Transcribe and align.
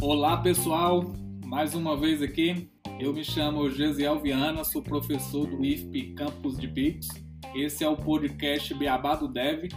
Olá 0.00 0.36
pessoal, 0.36 1.04
mais 1.44 1.74
uma 1.74 1.96
vez 1.96 2.20
aqui. 2.22 2.70
Eu 3.00 3.12
me 3.12 3.24
chamo 3.24 3.70
Gesiel 3.70 4.20
Viana, 4.20 4.64
sou 4.64 4.82
professor 4.82 5.46
do 5.46 5.64
IFP 5.64 6.14
Campus 6.14 6.58
de 6.58 6.68
Pix. 6.68 7.08
Esse 7.54 7.84
é 7.84 7.88
o 7.88 7.96
podcast 7.96 8.74
Beabá 8.74 9.14
do 9.14 9.28
Dev. 9.28 9.68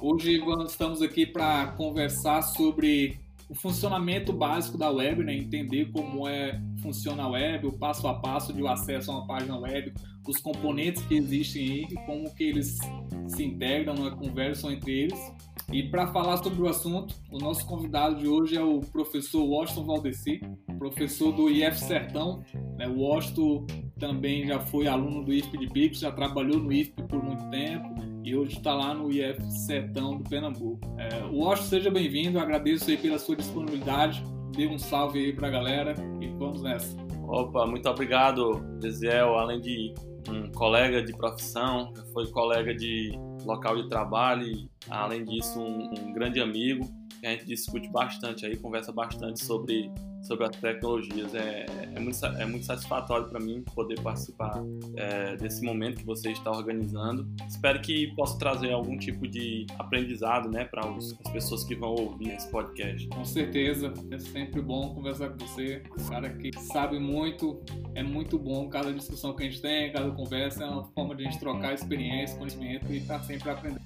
Hoje 0.00 0.40
estamos 0.66 1.02
aqui 1.02 1.26
para 1.26 1.68
conversar 1.72 2.42
sobre 2.42 3.23
o 3.48 3.54
funcionamento 3.54 4.32
básico 4.32 4.78
da 4.78 4.90
web, 4.90 5.22
né? 5.22 5.34
entender 5.34 5.90
como 5.92 6.26
é 6.28 6.60
funciona 6.80 7.24
a 7.24 7.28
web, 7.28 7.66
o 7.66 7.72
passo 7.72 8.06
a 8.08 8.14
passo 8.14 8.52
de 8.52 8.66
acesso 8.66 9.10
a 9.10 9.18
uma 9.18 9.26
página 9.26 9.58
web, 9.58 9.92
os 10.26 10.38
componentes 10.40 11.02
que 11.02 11.14
existem 11.14 11.62
aí, 11.62 11.94
como 12.06 12.34
que 12.34 12.44
eles 12.44 12.78
se 13.28 13.44
integram, 13.44 13.94
né? 13.94 14.10
conversam 14.10 14.70
entre 14.70 14.92
eles. 14.92 15.32
E 15.72 15.82
para 15.82 16.06
falar 16.08 16.36
sobre 16.38 16.62
o 16.62 16.68
assunto, 16.68 17.14
o 17.30 17.38
nosso 17.38 17.66
convidado 17.66 18.16
de 18.16 18.28
hoje 18.28 18.56
é 18.56 18.62
o 18.62 18.80
professor 18.80 19.42
Washington 19.42 19.84
Valdeci, 19.84 20.40
professor 20.78 21.32
do 21.32 21.48
IF 21.50 21.78
Sertão. 21.78 22.42
Né? 22.76 22.86
O 22.86 23.00
Washington 23.00 23.66
também 23.98 24.46
já 24.46 24.60
foi 24.60 24.86
aluno 24.86 25.24
do 25.24 25.32
IFP 25.32 25.58
de 25.58 25.66
Pix, 25.68 25.98
já 26.00 26.12
trabalhou 26.12 26.58
no 26.58 26.72
IFP 26.72 27.02
por 27.04 27.22
muito 27.22 27.48
tempo 27.50 28.13
e 28.24 28.34
hoje 28.34 28.56
está 28.56 28.74
lá 28.74 28.94
no 28.94 29.12
IF 29.12 29.38
Sertão 29.50 30.16
do 30.16 30.24
Pernambuco. 30.24 30.80
É, 30.98 31.24
Washington, 31.26 31.68
seja 31.68 31.90
bem-vindo, 31.90 32.38
agradeço 32.38 32.90
aí 32.90 32.96
pela 32.96 33.18
sua 33.18 33.36
disponibilidade, 33.36 34.24
dê 34.56 34.66
um 34.66 34.78
salve 34.78 35.18
aí 35.18 35.32
para 35.32 35.48
a 35.48 35.50
galera 35.50 35.94
e 36.20 36.28
vamos 36.28 36.62
nessa. 36.62 36.96
Opa, 37.28 37.66
muito 37.66 37.86
obrigado, 37.86 38.60
Desiel, 38.80 39.36
além 39.36 39.60
de 39.60 39.92
um 40.30 40.50
colega 40.52 41.02
de 41.02 41.12
profissão, 41.12 41.92
foi 42.14 42.26
colega 42.30 42.74
de 42.74 43.12
local 43.44 43.76
de 43.76 43.90
trabalho 43.90 44.46
e, 44.46 44.70
além 44.88 45.22
disso, 45.22 45.60
um, 45.60 45.90
um 45.92 46.12
grande 46.14 46.40
amigo. 46.40 46.86
A 47.24 47.30
gente 47.30 47.46
discute 47.46 47.88
bastante 47.88 48.44
aí, 48.44 48.56
conversa 48.56 48.92
bastante 48.92 49.44
sobre 49.44 49.90
sobre 50.24 50.46
as 50.46 50.56
tecnologias. 50.56 51.34
É, 51.34 51.66
é, 51.94 52.00
muito, 52.00 52.24
é 52.24 52.46
muito 52.46 52.64
satisfatório 52.64 53.28
para 53.28 53.38
mim 53.38 53.62
poder 53.74 54.00
participar 54.00 54.62
é, 54.96 55.36
desse 55.36 55.62
momento 55.62 55.98
que 55.98 56.06
você 56.06 56.32
está 56.32 56.50
organizando. 56.50 57.28
Espero 57.46 57.80
que 57.80 58.08
possa 58.14 58.38
trazer 58.38 58.72
algum 58.72 58.96
tipo 58.96 59.28
de 59.28 59.66
aprendizado 59.78 60.50
né, 60.50 60.64
para 60.64 60.88
as 60.88 61.12
pessoas 61.32 61.62
que 61.64 61.74
vão 61.74 61.90
ouvir 61.90 62.30
esse 62.30 62.50
podcast. 62.50 63.06
Com 63.08 63.24
certeza, 63.24 63.92
é 64.10 64.18
sempre 64.18 64.60
bom 64.62 64.94
conversar 64.94 65.28
com 65.30 65.38
você. 65.46 65.82
Um 65.98 66.08
cara 66.08 66.30
que 66.30 66.50
sabe 66.58 66.98
muito, 66.98 67.62
é 67.94 68.02
muito 68.02 68.38
bom. 68.38 68.68
Cada 68.68 68.92
discussão 68.92 69.34
que 69.36 69.42
a 69.42 69.46
gente 69.46 69.60
tem, 69.60 69.92
cada 69.92 70.10
conversa 70.10 70.64
é 70.64 70.66
uma 70.66 70.84
forma 70.84 71.14
de 71.14 71.26
a 71.26 71.30
gente 71.30 71.38
trocar 71.38 71.74
experiência, 71.74 72.36
conhecimento 72.36 72.90
e 72.90 72.98
estar 72.98 73.18
tá 73.18 73.24
sempre 73.24 73.50
aprendendo. 73.50 73.84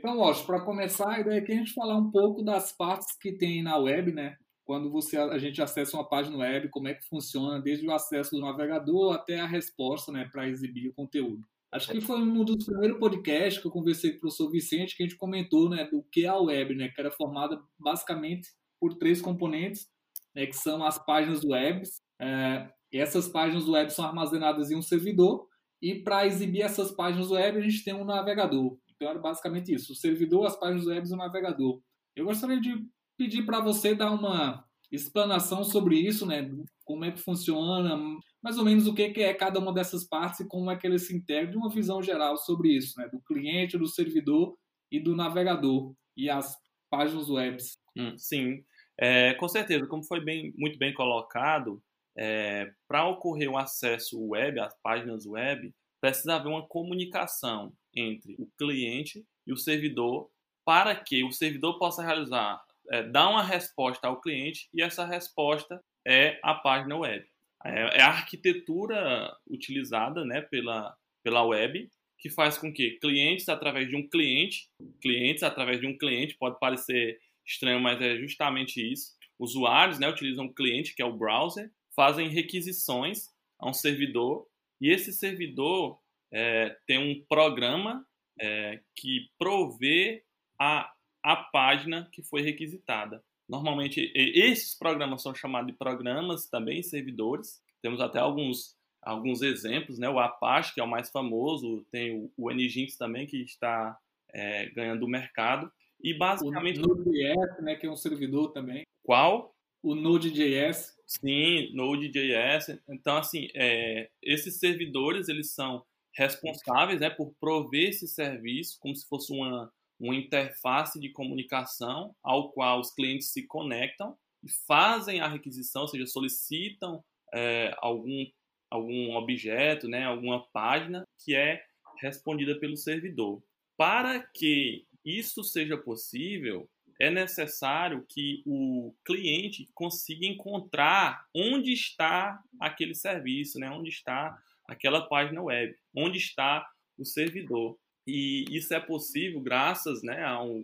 Então, 0.00 0.16
Lógico, 0.16 0.46
para 0.46 0.62
começar, 0.62 1.10
a 1.10 1.20
ideia 1.20 1.44
é 1.46 1.52
a 1.52 1.56
gente 1.56 1.74
falar 1.74 1.94
um 1.94 2.10
pouco 2.10 2.42
das 2.42 2.72
partes 2.72 3.14
que 3.20 3.32
tem 3.32 3.62
na 3.62 3.76
web, 3.76 4.12
né? 4.12 4.34
Quando 4.64 4.90
você, 4.90 5.18
a 5.18 5.36
gente 5.36 5.60
acessa 5.60 5.94
uma 5.94 6.08
página 6.08 6.38
web, 6.38 6.70
como 6.70 6.88
é 6.88 6.94
que 6.94 7.06
funciona, 7.06 7.60
desde 7.60 7.86
o 7.86 7.92
acesso 7.92 8.30
do 8.30 8.40
navegador 8.40 9.12
até 9.12 9.38
a 9.38 9.46
resposta 9.46 10.10
né, 10.10 10.26
para 10.32 10.48
exibir 10.48 10.88
o 10.88 10.94
conteúdo. 10.94 11.44
Acho 11.70 11.92
que 11.92 12.00
foi 12.00 12.18
um 12.18 12.42
dos 12.42 12.64
primeiros 12.64 12.98
podcasts 12.98 13.60
que 13.60 13.68
eu 13.68 13.70
conversei 13.70 14.12
com 14.12 14.16
o 14.16 14.20
professor 14.20 14.50
Vicente 14.50 14.96
que 14.96 15.02
a 15.02 15.06
gente 15.06 15.18
comentou 15.18 15.68
né, 15.68 15.84
do 15.84 16.02
que 16.10 16.24
é 16.24 16.28
a 16.28 16.38
web, 16.38 16.74
né, 16.74 16.88
que 16.88 16.98
era 16.98 17.10
formada 17.10 17.60
basicamente 17.78 18.48
por 18.80 18.94
três 18.94 19.20
componentes, 19.20 19.86
né, 20.34 20.46
que 20.46 20.56
são 20.56 20.82
as 20.82 20.98
páginas 21.04 21.44
web. 21.44 21.82
É, 22.18 22.70
essas 22.90 23.28
páginas 23.28 23.68
web 23.68 23.92
são 23.92 24.06
armazenadas 24.06 24.70
em 24.70 24.76
um 24.76 24.82
servidor 24.82 25.46
e 25.82 25.96
para 25.96 26.26
exibir 26.26 26.62
essas 26.62 26.90
páginas 26.90 27.30
web 27.30 27.58
a 27.58 27.60
gente 27.60 27.84
tem 27.84 27.92
um 27.92 28.04
navegador. 28.04 28.78
Então 29.00 29.10
era 29.10 29.18
basicamente 29.18 29.72
isso: 29.72 29.92
o 29.92 29.96
servidor, 29.96 30.46
as 30.46 30.58
páginas 30.58 30.86
web 30.86 31.08
e 31.08 31.12
o 31.12 31.16
navegador. 31.16 31.80
Eu 32.14 32.26
gostaria 32.26 32.60
de 32.60 32.86
pedir 33.16 33.46
para 33.46 33.60
você 33.60 33.94
dar 33.94 34.10
uma 34.10 34.62
explanação 34.92 35.64
sobre 35.64 35.96
isso, 35.96 36.26
né? 36.26 36.50
Como 36.84 37.04
é 37.04 37.10
que 37.10 37.20
funciona, 37.20 37.96
mais 38.42 38.58
ou 38.58 38.64
menos 38.64 38.86
o 38.86 38.94
que 38.94 39.02
é 39.22 39.32
cada 39.32 39.58
uma 39.58 39.72
dessas 39.72 40.06
partes 40.06 40.40
e 40.40 40.48
como 40.48 40.70
é 40.70 40.76
que 40.76 40.86
eles 40.86 41.06
se 41.06 41.16
integram, 41.16 41.50
de 41.50 41.56
uma 41.56 41.70
visão 41.70 42.02
geral 42.02 42.36
sobre 42.36 42.76
isso, 42.76 42.98
né? 42.98 43.08
Do 43.08 43.20
cliente, 43.20 43.78
do 43.78 43.86
servidor 43.86 44.56
e 44.90 45.00
do 45.00 45.16
navegador 45.16 45.94
e 46.16 46.28
as 46.28 46.54
páginas 46.90 47.30
web. 47.30 47.56
Hum, 47.96 48.18
sim, 48.18 48.62
é, 48.98 49.32
com 49.34 49.48
certeza, 49.48 49.86
como 49.86 50.04
foi 50.04 50.22
bem, 50.22 50.52
muito 50.56 50.78
bem 50.78 50.92
colocado, 50.92 51.82
é, 52.18 52.70
para 52.86 53.08
ocorrer 53.08 53.50
o 53.50 53.56
acesso 53.56 54.20
web, 54.20 54.60
às 54.60 54.74
páginas 54.82 55.24
web, 55.24 55.72
precisa 56.00 56.34
haver 56.34 56.48
uma 56.48 56.66
comunicação 56.66 57.72
entre 57.94 58.34
o 58.38 58.46
cliente 58.58 59.24
e 59.46 59.52
o 59.52 59.56
servidor 59.56 60.30
para 60.64 60.94
que 60.94 61.24
o 61.24 61.32
servidor 61.32 61.78
possa 61.78 62.02
realizar, 62.02 62.62
é, 62.90 63.02
dar 63.02 63.28
uma 63.28 63.42
resposta 63.42 64.06
ao 64.06 64.20
cliente 64.20 64.68
e 64.72 64.82
essa 64.82 65.04
resposta 65.04 65.82
é 66.06 66.38
a 66.42 66.54
página 66.54 66.96
web. 66.96 67.26
É, 67.64 67.98
é 67.98 68.02
a 68.02 68.08
arquitetura 68.08 69.34
utilizada 69.48 70.24
né, 70.24 70.40
pela, 70.40 70.94
pela 71.22 71.42
web 71.42 71.90
que 72.18 72.28
faz 72.28 72.58
com 72.58 72.72
que 72.72 72.98
clientes 73.00 73.48
através 73.48 73.88
de 73.88 73.96
um 73.96 74.06
cliente, 74.06 74.68
clientes 75.00 75.42
através 75.42 75.80
de 75.80 75.86
um 75.86 75.96
cliente, 75.96 76.36
pode 76.36 76.58
parecer 76.58 77.18
estranho, 77.46 77.80
mas 77.80 78.00
é 78.00 78.16
justamente 78.18 78.80
isso. 78.80 79.16
Usuários 79.38 79.98
né, 79.98 80.08
utilizam 80.08 80.44
um 80.44 80.52
cliente, 80.52 80.94
que 80.94 81.02
é 81.02 81.04
o 81.04 81.16
browser, 81.16 81.70
fazem 81.96 82.28
requisições 82.28 83.24
a 83.58 83.68
um 83.68 83.72
servidor 83.72 84.46
e 84.80 84.90
esse 84.90 85.12
servidor 85.12 85.98
é, 86.32 86.76
tem 86.86 86.98
um 86.98 87.24
programa 87.28 88.04
é, 88.40 88.80
que 88.96 89.28
provê 89.38 90.22
a, 90.58 90.90
a 91.22 91.36
página 91.36 92.08
que 92.12 92.22
foi 92.22 92.42
requisitada. 92.42 93.22
Normalmente, 93.48 94.12
esses 94.14 94.78
programas 94.78 95.22
são 95.22 95.34
chamados 95.34 95.72
de 95.72 95.76
programas 95.76 96.48
também 96.48 96.82
servidores. 96.82 97.60
Temos 97.82 98.00
até 98.00 98.20
alguns, 98.20 98.76
alguns 99.02 99.42
exemplos, 99.42 99.98
né? 99.98 100.08
O 100.08 100.20
Apache, 100.20 100.72
que 100.72 100.80
é 100.80 100.84
o 100.84 100.88
mais 100.88 101.10
famoso, 101.10 101.84
tem 101.90 102.16
o, 102.16 102.30
o 102.36 102.50
Nginx 102.52 102.96
também, 102.96 103.26
que 103.26 103.42
está 103.42 103.98
é, 104.32 104.66
ganhando 104.70 105.04
o 105.04 105.08
mercado. 105.08 105.70
E 106.02 106.14
basicamente. 106.14 106.78
O 106.78 106.86
Node.js, 106.86 107.62
né, 107.62 107.74
que 107.74 107.86
é 107.86 107.90
um 107.90 107.96
servidor 107.96 108.52
também. 108.52 108.86
Qual? 109.02 109.52
O 109.82 109.96
Node.js. 109.96 110.96
Sim, 111.06 111.74
Node.js. 111.74 112.80
Então, 112.88 113.16
assim, 113.16 113.48
é, 113.54 114.08
esses 114.22 114.60
servidores, 114.60 115.28
eles 115.28 115.52
são 115.52 115.84
responsáveis 116.14 117.00
né, 117.00 117.10
por 117.10 117.32
prover 117.40 117.90
esse 117.90 118.08
serviço 118.08 118.78
como 118.80 118.94
se 118.94 119.06
fosse 119.08 119.32
uma, 119.32 119.72
uma 119.98 120.14
interface 120.14 120.98
de 120.98 121.10
comunicação 121.10 122.14
ao 122.22 122.50
qual 122.52 122.80
os 122.80 122.92
clientes 122.92 123.32
se 123.32 123.46
conectam 123.46 124.16
e 124.42 124.50
fazem 124.66 125.20
a 125.20 125.28
requisição, 125.28 125.82
ou 125.82 125.88
seja, 125.88 126.06
solicitam 126.06 127.04
é, 127.32 127.74
algum, 127.78 128.26
algum 128.70 129.14
objeto, 129.14 129.86
né, 129.86 130.04
alguma 130.04 130.46
página 130.48 131.04
que 131.24 131.34
é 131.34 131.62
respondida 132.00 132.58
pelo 132.58 132.76
servidor. 132.76 133.42
Para 133.76 134.20
que 134.20 134.86
isso 135.04 135.44
seja 135.44 135.76
possível, 135.76 136.68
é 137.00 137.10
necessário 137.10 138.04
que 138.06 138.42
o 138.44 138.94
cliente 139.04 139.68
consiga 139.74 140.26
encontrar 140.26 141.26
onde 141.34 141.72
está 141.72 142.42
aquele 142.60 142.94
serviço, 142.94 143.58
né? 143.58 143.70
onde 143.70 143.88
está 143.88 144.38
aquela 144.70 145.02
página 145.02 145.42
web, 145.42 145.74
onde 145.94 146.18
está 146.18 146.66
o 146.96 147.04
servidor. 147.04 147.76
E 148.06 148.44
isso 148.48 148.72
é 148.72 148.80
possível 148.80 149.40
graças 149.40 150.02
né, 150.02 150.24
ao, 150.24 150.62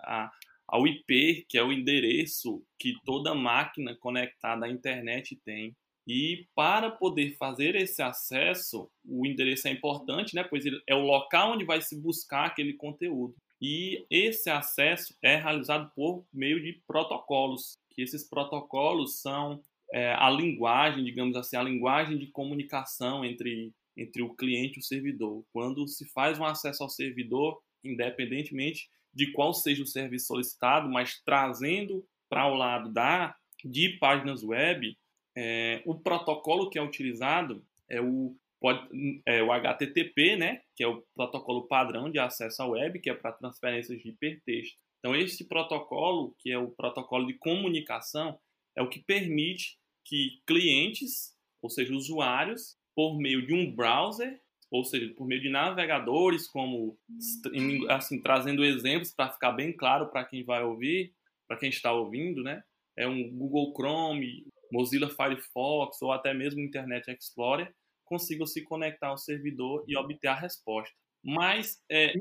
a, 0.00 0.30
ao 0.68 0.86
IP, 0.86 1.44
que 1.48 1.58
é 1.58 1.62
o 1.62 1.72
endereço 1.72 2.62
que 2.78 2.94
toda 3.04 3.34
máquina 3.34 3.96
conectada 3.96 4.66
à 4.66 4.70
internet 4.70 5.36
tem. 5.44 5.74
E 6.06 6.46
para 6.54 6.90
poder 6.90 7.36
fazer 7.36 7.74
esse 7.74 8.00
acesso, 8.02 8.88
o 9.04 9.26
endereço 9.26 9.68
é 9.68 9.72
importante, 9.72 10.34
né, 10.34 10.44
pois 10.44 10.64
é 10.86 10.94
o 10.94 11.04
local 11.04 11.52
onde 11.52 11.64
vai 11.64 11.82
se 11.82 12.00
buscar 12.00 12.46
aquele 12.46 12.74
conteúdo. 12.74 13.34
E 13.60 14.06
esse 14.08 14.48
acesso 14.48 15.14
é 15.22 15.36
realizado 15.36 15.90
por 15.94 16.24
meio 16.32 16.62
de 16.62 16.80
protocolos, 16.86 17.76
que 17.90 18.00
esses 18.00 18.26
protocolos 18.26 19.20
são 19.20 19.60
é, 19.92 20.14
a 20.14 20.30
linguagem, 20.30 21.04
digamos 21.04 21.36
assim, 21.36 21.56
a 21.56 21.62
linguagem 21.62 22.18
de 22.18 22.28
comunicação 22.28 23.24
entre, 23.24 23.72
entre 23.96 24.22
o 24.22 24.34
cliente 24.34 24.76
e 24.76 24.80
o 24.80 24.84
servidor. 24.84 25.44
Quando 25.52 25.86
se 25.88 26.08
faz 26.10 26.38
um 26.38 26.44
acesso 26.44 26.82
ao 26.82 26.88
servidor, 26.88 27.60
independentemente 27.84 28.88
de 29.12 29.32
qual 29.32 29.52
seja 29.52 29.82
o 29.82 29.86
serviço 29.86 30.26
solicitado, 30.26 30.88
mas 30.88 31.20
trazendo 31.24 32.06
para 32.28 32.46
o 32.46 32.54
lado 32.54 32.92
da 32.92 33.34
de 33.64 33.98
páginas 33.98 34.42
web, 34.42 34.96
é, 35.36 35.82
o 35.84 35.94
protocolo 35.94 36.70
que 36.70 36.78
é 36.78 36.82
utilizado 36.82 37.62
é 37.88 38.00
o, 38.00 38.34
pode, 38.60 38.88
é 39.26 39.42
o 39.42 39.52
HTTP, 39.52 40.36
né, 40.36 40.62
que 40.74 40.82
é 40.82 40.86
o 40.86 41.02
protocolo 41.14 41.66
padrão 41.66 42.10
de 42.10 42.18
acesso 42.18 42.62
à 42.62 42.66
web, 42.66 43.00
que 43.00 43.10
é 43.10 43.14
para 43.14 43.32
transferências 43.32 44.00
de 44.00 44.08
hipertexto. 44.08 44.78
Então, 44.98 45.14
esse 45.14 45.46
protocolo, 45.46 46.34
que 46.38 46.50
é 46.50 46.58
o 46.58 46.70
protocolo 46.70 47.26
de 47.26 47.34
comunicação, 47.34 48.38
é 48.76 48.82
o 48.82 48.88
que 48.88 49.00
permite 49.00 49.78
que 50.04 50.40
clientes, 50.46 51.34
ou 51.62 51.70
seja, 51.70 51.94
usuários, 51.94 52.76
por 52.94 53.18
meio 53.18 53.46
de 53.46 53.54
um 53.54 53.74
browser, 53.74 54.40
ou 54.70 54.84
seja, 54.84 55.12
por 55.14 55.26
meio 55.26 55.40
de 55.40 55.48
navegadores, 55.48 56.46
como 56.46 56.98
assim 57.88 58.22
trazendo 58.22 58.64
exemplos 58.64 59.12
para 59.12 59.30
ficar 59.30 59.52
bem 59.52 59.72
claro 59.72 60.10
para 60.10 60.24
quem 60.24 60.44
vai 60.44 60.62
ouvir, 60.62 61.12
para 61.48 61.56
quem 61.56 61.68
está 61.68 61.92
ouvindo, 61.92 62.42
né? 62.42 62.62
É 62.96 63.08
um 63.08 63.30
Google 63.30 63.72
Chrome, 63.74 64.46
Mozilla 64.70 65.08
Firefox 65.08 66.00
ou 66.02 66.12
até 66.12 66.32
mesmo 66.32 66.60
Internet 66.60 67.10
Explorer 67.10 67.74
consigam 68.04 68.46
se 68.46 68.62
conectar 68.62 69.08
ao 69.08 69.18
servidor 69.18 69.84
e 69.86 69.96
obter 69.96 70.28
a 70.28 70.34
resposta. 70.34 70.94
Mas 71.22 71.80
é, 71.90 72.12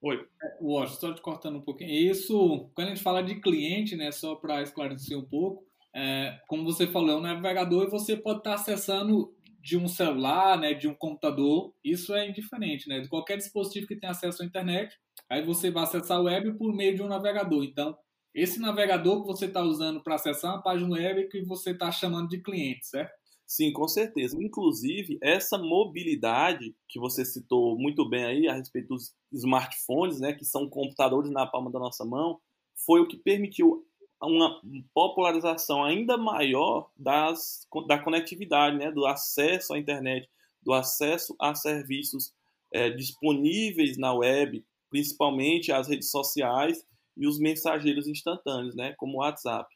Oi. 0.00 0.26
Washington, 0.60 0.94
é, 0.94 1.00
só 1.00 1.14
te 1.14 1.22
cortando 1.22 1.56
um 1.56 1.62
pouquinho. 1.62 1.90
Isso, 1.90 2.70
quando 2.74 2.88
a 2.88 2.90
gente 2.90 3.02
fala 3.02 3.22
de 3.22 3.40
cliente, 3.40 3.96
né, 3.96 4.12
só 4.12 4.34
para 4.34 4.62
esclarecer 4.62 5.18
um 5.18 5.24
pouco, 5.24 5.66
é, 5.98 6.40
como 6.46 6.62
você 6.64 6.86
falou, 6.86 7.10
é 7.10 7.16
um 7.16 7.20
navegador 7.20 7.84
e 7.84 7.90
você 7.90 8.16
pode 8.16 8.38
estar 8.38 8.54
acessando 8.54 9.34
de 9.60 9.76
um 9.76 9.88
celular, 9.88 10.56
né, 10.56 10.72
de 10.72 10.86
um 10.86 10.94
computador. 10.94 11.74
Isso 11.84 12.14
é 12.14 12.28
indiferente, 12.28 12.88
né? 12.88 13.00
De 13.00 13.08
qualquer 13.08 13.36
dispositivo 13.36 13.88
que 13.88 13.96
tenha 13.96 14.12
acesso 14.12 14.44
à 14.44 14.46
internet, 14.46 14.96
aí 15.28 15.44
você 15.44 15.72
vai 15.72 15.82
acessar 15.82 16.18
a 16.18 16.22
web 16.22 16.56
por 16.56 16.72
meio 16.72 16.94
de 16.94 17.02
um 17.02 17.08
navegador. 17.08 17.64
Então, 17.64 17.98
esse 18.32 18.60
navegador 18.60 19.22
que 19.22 19.26
você 19.26 19.46
está 19.46 19.60
usando 19.60 20.00
para 20.00 20.14
acessar 20.14 20.54
uma 20.54 20.62
página 20.62 20.88
web 20.88 21.20
é 21.22 21.26
que 21.26 21.42
você 21.42 21.72
está 21.72 21.90
chamando 21.90 22.28
de 22.28 22.40
cliente, 22.40 22.86
certo? 22.86 23.12
Sim, 23.44 23.72
com 23.72 23.88
certeza. 23.88 24.36
Inclusive, 24.40 25.18
essa 25.20 25.58
mobilidade 25.58 26.76
que 26.88 27.00
você 27.00 27.24
citou 27.24 27.76
muito 27.76 28.08
bem 28.08 28.24
aí 28.24 28.46
a 28.46 28.54
respeito 28.54 28.88
dos 28.88 29.14
smartphones, 29.32 30.20
né, 30.20 30.32
que 30.32 30.44
são 30.44 30.68
computadores 30.68 31.30
na 31.32 31.44
palma 31.44 31.72
da 31.72 31.80
nossa 31.80 32.04
mão, 32.04 32.38
foi 32.86 33.00
o 33.00 33.08
que 33.08 33.16
permitiu 33.16 33.84
uma 34.26 34.60
popularização 34.92 35.84
ainda 35.84 36.16
maior 36.16 36.90
das, 36.96 37.66
da 37.86 37.98
conectividade, 37.98 38.76
né, 38.76 38.90
do 38.90 39.06
acesso 39.06 39.74
à 39.74 39.78
internet, 39.78 40.28
do 40.62 40.72
acesso 40.72 41.36
a 41.40 41.54
serviços 41.54 42.34
é, 42.72 42.90
disponíveis 42.90 43.96
na 43.96 44.12
web, 44.12 44.64
principalmente 44.90 45.72
as 45.72 45.88
redes 45.88 46.10
sociais 46.10 46.84
e 47.16 47.26
os 47.26 47.38
mensageiros 47.38 48.06
instantâneos, 48.06 48.74
né, 48.74 48.94
como 48.98 49.18
o 49.18 49.20
WhatsApp. 49.20 49.68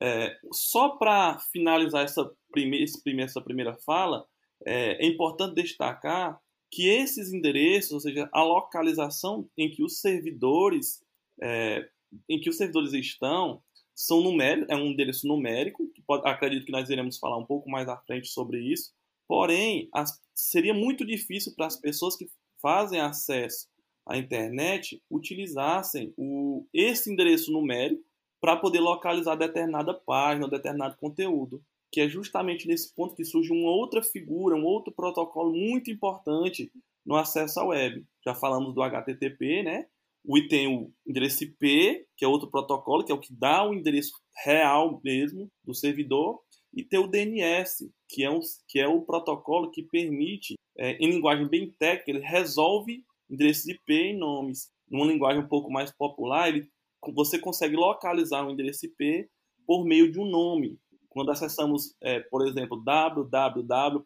É, 0.00 0.36
só 0.52 0.90
para 0.90 1.38
finalizar 1.52 2.04
essa 2.04 2.28
primeira, 2.50 2.84
essa 3.20 3.40
primeira 3.40 3.76
fala, 3.86 4.26
é, 4.66 5.04
é, 5.04 5.06
importante 5.06 5.54
destacar 5.54 6.40
que 6.70 6.88
esses 6.88 7.32
endereços, 7.32 7.92
ou 7.92 8.00
seja, 8.00 8.28
a 8.32 8.42
localização 8.42 9.48
em 9.56 9.70
que 9.70 9.82
os 9.82 10.00
servidores, 10.00 11.04
é, 11.40 11.88
em 12.28 12.40
que 12.40 12.50
os 12.50 12.56
servidores 12.56 12.92
estão, 12.92 13.62
são 13.94 14.22
numéricos, 14.22 14.68
é 14.70 14.76
um 14.76 14.86
endereço 14.86 15.26
numérico, 15.26 15.86
que 15.94 16.02
pode, 16.02 16.28
acredito 16.28 16.64
que 16.64 16.72
nós 16.72 16.88
iremos 16.88 17.18
falar 17.18 17.36
um 17.36 17.46
pouco 17.46 17.70
mais 17.70 17.88
à 17.88 17.96
frente 17.98 18.28
sobre 18.28 18.60
isso. 18.60 18.92
Porém, 19.28 19.88
as, 19.92 20.20
seria 20.34 20.74
muito 20.74 21.04
difícil 21.04 21.54
para 21.54 21.66
as 21.66 21.78
pessoas 21.78 22.16
que 22.16 22.28
fazem 22.60 23.00
acesso 23.00 23.66
à 24.06 24.16
internet 24.16 25.02
utilizassem 25.10 26.12
o, 26.16 26.66
esse 26.72 27.12
endereço 27.12 27.52
numérico 27.52 28.02
para 28.40 28.56
poder 28.56 28.80
localizar 28.80 29.36
determinada 29.36 29.94
página, 29.94 30.48
determinado 30.48 30.96
conteúdo, 30.96 31.62
que 31.92 32.00
é 32.00 32.08
justamente 32.08 32.66
nesse 32.66 32.92
ponto 32.94 33.14
que 33.14 33.24
surge 33.24 33.52
uma 33.52 33.70
outra 33.70 34.02
figura, 34.02 34.56
um 34.56 34.64
outro 34.64 34.92
protocolo 34.92 35.52
muito 35.52 35.90
importante 35.90 36.72
no 37.04 37.14
acesso 37.14 37.60
à 37.60 37.64
web. 37.66 38.04
Já 38.24 38.34
falamos 38.34 38.74
do 38.74 38.82
HTTP, 38.82 39.62
né? 39.62 39.86
O 40.24 40.40
tem 40.48 40.68
o 40.68 40.92
endereço 41.06 41.44
IP, 41.44 42.06
que 42.16 42.24
é 42.24 42.28
outro 42.28 42.50
protocolo, 42.50 43.04
que 43.04 43.10
é 43.10 43.14
o 43.14 43.20
que 43.20 43.34
dá 43.34 43.68
o 43.68 43.74
endereço 43.74 44.12
real 44.44 45.00
mesmo 45.04 45.50
do 45.64 45.74
servidor, 45.74 46.40
e 46.72 46.82
tem 46.82 46.98
o 46.98 47.06
DNS, 47.06 47.90
que 48.08 48.24
é, 48.24 48.30
um, 48.30 48.40
que 48.68 48.78
é 48.78 48.88
o 48.88 49.02
protocolo 49.02 49.70
que 49.70 49.82
permite, 49.82 50.54
é, 50.78 50.92
em 50.92 51.10
linguagem 51.10 51.48
bem 51.48 51.70
técnica, 51.78 52.10
ele 52.10 52.20
resolve 52.20 53.04
endereços 53.28 53.66
IP 53.66 53.92
em 53.92 54.16
nomes. 54.16 54.70
Numa 54.88 55.06
linguagem 55.06 55.42
um 55.42 55.48
pouco 55.48 55.70
mais 55.70 55.90
popular, 55.90 56.48
ele 56.48 56.70
você 57.14 57.36
consegue 57.38 57.74
localizar 57.74 58.46
um 58.46 58.50
endereço 58.50 58.86
IP 58.86 59.28
por 59.66 59.84
meio 59.84 60.12
de 60.12 60.20
um 60.20 60.24
nome. 60.24 60.78
Quando 61.08 61.32
acessamos, 61.32 61.94
é, 62.00 62.20
por 62.20 62.46
exemplo, 62.46 62.80
www.google.com, 62.82 64.00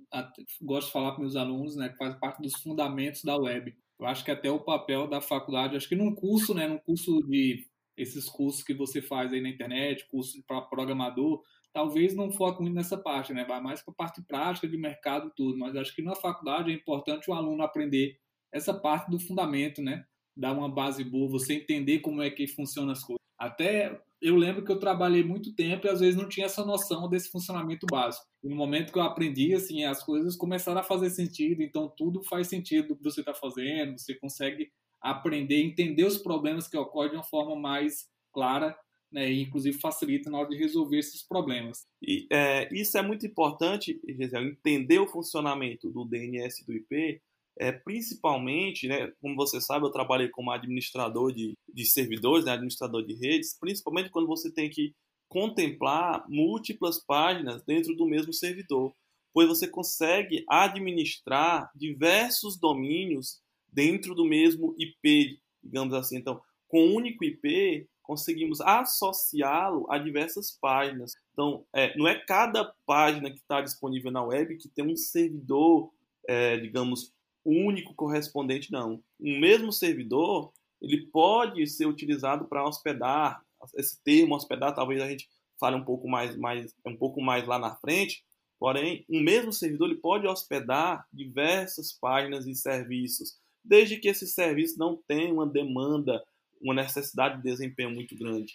gosto 0.61 0.87
de 0.87 0.93
falar 0.93 1.11
para 1.11 1.21
meus 1.21 1.35
alunos, 1.35 1.75
né, 1.77 1.89
que 1.89 1.97
faz 1.97 2.13
parte 2.19 2.41
dos 2.41 2.53
fundamentos 2.61 3.23
da 3.23 3.37
web. 3.37 3.73
Eu 3.97 4.05
acho 4.05 4.25
que 4.25 4.31
até 4.31 4.51
o 4.51 4.59
papel 4.59 5.07
da 5.07 5.21
faculdade, 5.21 5.77
acho 5.77 5.87
que 5.87 5.95
num 5.95 6.13
curso, 6.13 6.53
né, 6.53 6.67
num 6.67 6.77
curso 6.77 7.21
de 7.27 7.65
esses 8.01 8.27
cursos 8.27 8.63
que 8.63 8.73
você 8.73 9.01
faz 9.01 9.31
aí 9.31 9.41
na 9.41 9.49
internet, 9.49 10.07
curso 10.09 10.41
para 10.47 10.61
programador, 10.61 11.41
talvez 11.73 12.15
não 12.15 12.31
foque 12.31 12.61
muito 12.61 12.75
nessa 12.75 12.97
parte, 12.97 13.33
né, 13.33 13.45
vai 13.45 13.61
mais 13.61 13.81
para 13.81 13.93
a 13.93 13.95
parte 13.95 14.21
prática 14.21 14.67
de 14.67 14.77
mercado 14.77 15.31
tudo, 15.35 15.57
mas 15.57 15.75
acho 15.75 15.95
que 15.95 16.01
na 16.01 16.15
faculdade 16.15 16.71
é 16.71 16.73
importante 16.73 17.29
o 17.29 17.33
aluno 17.33 17.63
aprender 17.63 18.17
essa 18.51 18.73
parte 18.73 19.09
do 19.09 19.19
fundamento, 19.19 19.81
né, 19.81 20.03
dar 20.35 20.53
uma 20.53 20.69
base 20.69 21.03
boa, 21.03 21.29
você 21.29 21.55
entender 21.55 21.99
como 21.99 22.21
é 22.21 22.29
que 22.29 22.47
funcionam 22.47 22.91
as 22.91 23.03
coisas. 23.03 23.21
Até 23.37 23.99
eu 24.21 24.35
lembro 24.35 24.63
que 24.63 24.71
eu 24.71 24.79
trabalhei 24.79 25.23
muito 25.23 25.53
tempo 25.55 25.87
e 25.87 25.89
às 25.89 25.99
vezes 25.99 26.15
não 26.15 26.29
tinha 26.29 26.45
essa 26.45 26.63
noção 26.63 27.09
desse 27.09 27.31
funcionamento 27.31 27.87
básico. 27.89 28.25
E 28.43 28.47
no 28.47 28.55
momento 28.55 28.93
que 28.93 28.99
eu 28.99 29.03
aprendi, 29.03 29.53
assim, 29.53 29.83
as 29.83 30.03
coisas 30.03 30.35
começaram 30.35 30.79
a 30.79 30.83
fazer 30.83 31.09
sentido, 31.09 31.63
então 31.63 31.91
tudo 31.97 32.21
faz 32.23 32.47
sentido 32.47 32.89
do 32.89 32.97
que 32.97 33.03
você 33.03 33.21
está 33.21 33.33
fazendo, 33.33 33.97
você 33.97 34.13
consegue 34.13 34.71
aprender, 35.01 35.61
entender 35.61 36.05
os 36.05 36.17
problemas 36.17 36.67
que 36.67 36.77
ocorrem 36.77 37.11
de 37.11 37.17
uma 37.17 37.23
forma 37.23 37.55
mais 37.55 38.07
clara, 38.31 38.77
né, 39.11 39.29
e 39.29 39.41
inclusive 39.41 39.77
facilita 39.77 40.29
na 40.29 40.39
hora 40.39 40.49
de 40.49 40.57
resolver 40.57 40.97
esses 40.97 41.21
problemas. 41.21 41.85
E 42.01 42.27
é, 42.31 42.69
isso 42.73 42.97
é 42.97 43.01
muito 43.01 43.25
importante, 43.25 43.99
Gisele, 44.07 44.51
entender 44.51 44.99
o 44.99 45.07
funcionamento 45.07 45.89
do 45.89 46.05
DNS 46.05 46.65
do 46.65 46.73
IP, 46.73 47.21
é, 47.59 47.71
principalmente, 47.71 48.87
né, 48.87 49.11
como 49.21 49.35
você 49.35 49.59
sabe, 49.59 49.85
eu 49.85 49.91
trabalhei 49.91 50.29
como 50.29 50.51
administrador 50.51 51.33
de, 51.33 51.53
de 51.73 51.85
servidores, 51.85 52.45
né, 52.45 52.53
administrador 52.53 53.05
de 53.05 53.13
redes, 53.15 53.57
principalmente 53.59 54.09
quando 54.09 54.27
você 54.27 54.51
tem 54.51 54.69
que 54.69 54.93
contemplar 55.27 56.25
múltiplas 56.29 57.03
páginas 57.05 57.63
dentro 57.63 57.95
do 57.95 58.05
mesmo 58.05 58.33
servidor, 58.33 58.93
pois 59.33 59.47
você 59.47 59.67
consegue 59.67 60.43
administrar 60.47 61.69
diversos 61.75 62.57
domínios 62.57 63.41
dentro 63.71 64.13
do 64.13 64.25
mesmo 64.25 64.75
IP, 64.77 65.39
digamos 65.63 65.93
assim. 65.93 66.17
Então, 66.17 66.41
com 66.67 66.85
um 66.85 66.95
único 66.95 67.23
IP, 67.23 67.87
conseguimos 68.01 68.59
associá-lo 68.61 69.85
a 69.89 69.97
diversas 69.97 70.51
páginas. 70.51 71.13
Então, 71.33 71.65
é, 71.73 71.95
não 71.97 72.07
é 72.07 72.15
cada 72.15 72.73
página 72.85 73.29
que 73.29 73.37
está 73.37 73.61
disponível 73.61 74.11
na 74.11 74.23
web 74.23 74.57
que 74.57 74.67
tem 74.67 74.85
um 74.85 74.97
servidor, 74.97 75.91
é, 76.27 76.57
digamos, 76.57 77.13
único 77.45 77.93
correspondente, 77.93 78.71
não. 78.71 79.01
Um 79.19 79.39
mesmo 79.39 79.71
servidor, 79.71 80.51
ele 80.81 81.05
pode 81.07 81.65
ser 81.67 81.85
utilizado 81.85 82.45
para 82.45 82.65
hospedar, 82.65 83.41
esse 83.75 84.01
termo 84.03 84.35
hospedar, 84.35 84.73
talvez 84.73 85.01
a 85.01 85.07
gente 85.07 85.29
fale 85.59 85.75
um 85.75 85.85
pouco 85.85 86.07
mais, 86.07 86.35
mais, 86.35 86.73
um 86.85 86.97
pouco 86.97 87.21
mais 87.21 87.45
lá 87.45 87.59
na 87.59 87.75
frente, 87.75 88.23
porém, 88.59 89.05
um 89.09 89.21
mesmo 89.21 89.53
servidor 89.53 89.89
ele 89.89 89.99
pode 89.99 90.27
hospedar 90.27 91.05
diversas 91.13 91.93
páginas 91.93 92.47
e 92.47 92.55
serviços, 92.55 93.37
desde 93.63 93.97
que 93.97 94.07
esse 94.07 94.27
serviço 94.27 94.77
não 94.77 94.97
tenha 95.07 95.33
uma 95.33 95.47
demanda, 95.47 96.23
uma 96.61 96.73
necessidade 96.73 97.37
de 97.37 97.43
desempenho 97.43 97.91
muito 97.91 98.15
grande. 98.17 98.53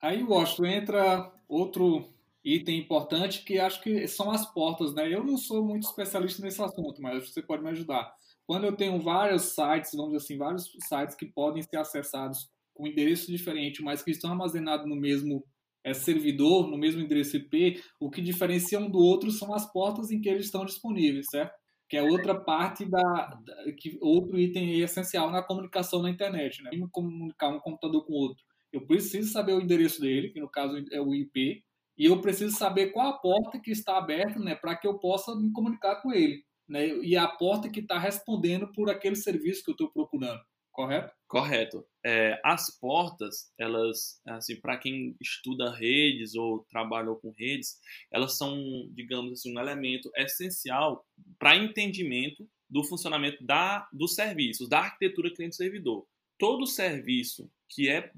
Aí, 0.00 0.22
Washington, 0.22 0.66
entra 0.66 1.32
outro 1.48 2.12
item 2.44 2.78
importante 2.78 3.42
que 3.42 3.58
acho 3.58 3.82
que 3.82 4.06
são 4.06 4.30
as 4.30 4.44
portas, 4.52 4.94
né? 4.94 5.12
Eu 5.12 5.24
não 5.24 5.38
sou 5.38 5.64
muito 5.64 5.86
especialista 5.86 6.42
nesse 6.42 6.62
assunto, 6.62 7.00
mas 7.00 7.28
você 7.28 7.42
pode 7.42 7.62
me 7.62 7.70
ajudar. 7.70 8.14
Quando 8.46 8.64
eu 8.64 8.76
tenho 8.76 9.00
vários 9.00 9.54
sites, 9.54 9.92
vamos 9.94 10.12
dizer 10.12 10.24
assim, 10.24 10.36
vários 10.36 10.70
sites 10.86 11.16
que 11.16 11.24
podem 11.24 11.62
ser 11.62 11.78
acessados 11.78 12.50
com 12.74 12.86
endereço 12.86 13.30
diferente, 13.30 13.82
mas 13.82 14.02
que 14.02 14.10
estão 14.10 14.30
armazenados 14.30 14.86
no 14.86 14.96
mesmo 14.96 15.42
é 15.84 15.92
servidor 15.92 16.66
no 16.66 16.78
mesmo 16.78 17.02
endereço 17.02 17.36
IP, 17.36 17.78
o 18.00 18.10
que 18.10 18.22
diferencia 18.22 18.78
um 18.80 18.90
do 18.90 18.98
outro 18.98 19.30
são 19.30 19.54
as 19.54 19.70
portas 19.70 20.10
em 20.10 20.18
que 20.18 20.30
eles 20.30 20.46
estão 20.46 20.64
disponíveis, 20.64 21.26
certo? 21.30 21.54
Que 21.88 21.96
é 21.96 22.02
outra 22.02 22.34
parte 22.34 22.84
da, 22.84 23.00
da 23.00 23.72
que 23.78 23.98
outro 24.00 24.38
item 24.38 24.80
essencial 24.80 25.30
na 25.30 25.42
comunicação 25.42 26.02
na 26.02 26.10
internet, 26.10 26.62
né? 26.62 26.70
Comunicar 26.90 27.48
um 27.48 27.60
computador 27.60 28.04
com 28.06 28.12
outro. 28.12 28.42
Eu 28.72 28.86
preciso 28.86 29.30
saber 29.30 29.52
o 29.52 29.60
endereço 29.60 30.00
dele, 30.00 30.30
que 30.30 30.40
no 30.40 30.50
caso 30.50 30.82
é 30.90 31.00
o 31.00 31.14
IP, 31.14 31.62
e 31.96 32.06
eu 32.06 32.20
preciso 32.20 32.56
saber 32.56 32.90
qual 32.90 33.08
a 33.08 33.18
porta 33.18 33.60
que 33.60 33.70
está 33.70 33.96
aberta, 33.96 34.38
né, 34.40 34.54
para 34.56 34.76
que 34.76 34.86
eu 34.86 34.98
possa 34.98 35.34
me 35.36 35.52
comunicar 35.52 36.02
com 36.02 36.12
ele, 36.12 36.42
né? 36.68 36.88
E 36.88 37.16
a 37.16 37.28
porta 37.28 37.70
que 37.70 37.80
está 37.80 37.98
respondendo 37.98 38.72
por 38.72 38.90
aquele 38.90 39.14
serviço 39.14 39.62
que 39.62 39.70
eu 39.70 39.74
estou 39.74 39.92
procurando, 39.92 40.40
correto? 40.72 41.12
Correto. 41.28 41.84
É, 42.04 42.40
as 42.44 42.78
portas, 42.78 43.52
elas, 43.58 44.20
assim, 44.26 44.60
para 44.60 44.76
quem 44.76 45.16
estuda 45.20 45.72
redes 45.74 46.34
ou 46.34 46.64
trabalhou 46.68 47.16
com 47.16 47.32
redes, 47.38 47.78
elas 48.12 48.36
são, 48.36 48.56
digamos 48.92 49.32
assim, 49.32 49.54
um 49.54 49.60
elemento 49.60 50.10
essencial 50.16 51.04
para 51.38 51.56
entendimento 51.56 52.48
do 52.68 52.82
funcionamento 52.82 53.44
da, 53.44 53.88
dos 53.92 54.14
serviços, 54.14 54.68
da 54.68 54.80
arquitetura 54.80 55.32
cliente-servidor. 55.32 56.06
Todo 56.38 56.66
serviço 56.66 57.50
que 57.68 57.88
é 57.88 58.10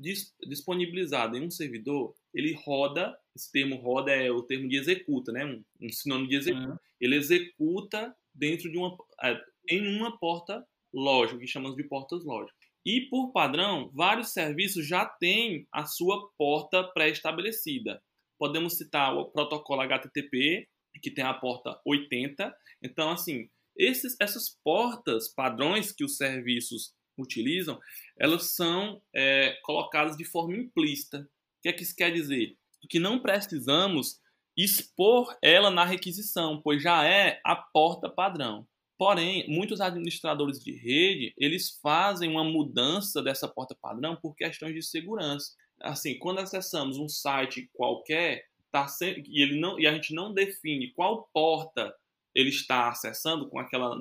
disponibilizado 0.47 1.37
em 1.37 1.47
um 1.47 1.51
servidor, 1.51 2.15
ele 2.33 2.53
roda, 2.53 3.17
esse 3.35 3.51
termo 3.51 3.77
roda 3.77 4.13
é 4.13 4.31
o 4.31 4.43
termo 4.43 4.69
de 4.69 4.77
executa, 4.77 5.33
né? 5.33 5.45
um, 5.45 5.63
um 5.81 5.91
sinônimo 5.91 6.29
de 6.29 6.37
executa. 6.37 6.71
Uhum. 6.71 6.79
Ele 7.01 7.17
executa 7.17 8.15
dentro 8.35 8.71
de 8.71 8.77
uma, 8.77 8.97
é, 9.23 9.41
em 9.69 9.97
uma 9.97 10.19
porta 10.19 10.67
lógica, 10.93 11.39
que 11.39 11.47
chamamos 11.47 11.77
de 11.77 11.85
portas 11.85 12.25
lógicas. 12.25 12.57
E 12.85 13.03
por 13.03 13.33
padrão, 13.33 13.91
vários 13.93 14.33
serviços 14.33 14.87
já 14.87 15.05
têm 15.05 15.67
a 15.73 15.85
sua 15.85 16.31
porta 16.39 16.85
pré-estabelecida. 16.85 18.01
Podemos 18.39 18.77
citar 18.77 19.15
o 19.17 19.27
protocolo 19.27 19.81
HTTP, 19.83 20.69
que 21.01 21.11
tem 21.11 21.25
a 21.25 21.35
porta 21.35 21.81
80. 21.85 22.55
Então, 22.83 23.11
assim, 23.11 23.49
esses, 23.77 24.17
essas 24.21 24.49
portas 24.65 25.29
padrões 25.29 25.93
que 25.93 26.05
os 26.05 26.17
serviços 26.17 26.95
utilizam, 27.19 27.81
elas 28.19 28.55
são 28.55 29.01
é, 29.15 29.59
colocadas 29.63 30.17
de 30.17 30.25
forma 30.25 30.57
implícita. 30.57 31.21
O 31.21 31.63
que 31.63 31.69
é 31.69 31.73
que 31.73 31.83
isso 31.83 31.97
quer 31.97 32.13
dizer? 32.13 32.57
Que 32.89 32.99
não 32.99 33.21
precisamos 33.21 34.21
expor 34.57 35.37
ela 35.43 35.71
na 35.71 35.85
requisição, 35.85 36.61
pois 36.63 36.83
já 36.83 37.05
é 37.05 37.41
a 37.45 37.55
porta 37.55 38.09
padrão. 38.09 38.67
Porém, 38.99 39.47
muitos 39.49 39.81
administradores 39.81 40.59
de 40.59 40.73
rede, 40.73 41.35
eles 41.37 41.79
fazem 41.83 42.31
uma 42.31 42.43
mudança 42.43 43.23
dessa 43.23 43.47
porta 43.47 43.77
padrão 43.79 44.17
por 44.17 44.35
questões 44.35 44.75
de 44.75 44.83
segurança. 44.83 45.53
Assim, 45.81 46.19
quando 46.19 46.39
acessamos 46.39 46.97
um 46.97 47.09
site 47.09 47.69
qualquer, 47.75 48.47
tá 48.85 48.87
e, 49.03 49.43
ele 49.43 49.59
não, 49.59 49.79
e 49.79 49.87
a 49.87 49.93
gente 49.93 50.13
não 50.15 50.33
define 50.33 50.93
qual 50.93 51.29
porta 51.33 51.95
ele 52.35 52.51
está 52.51 52.91
acessando 52.91 53.49
com 53.49 53.59
aquela 53.59 53.97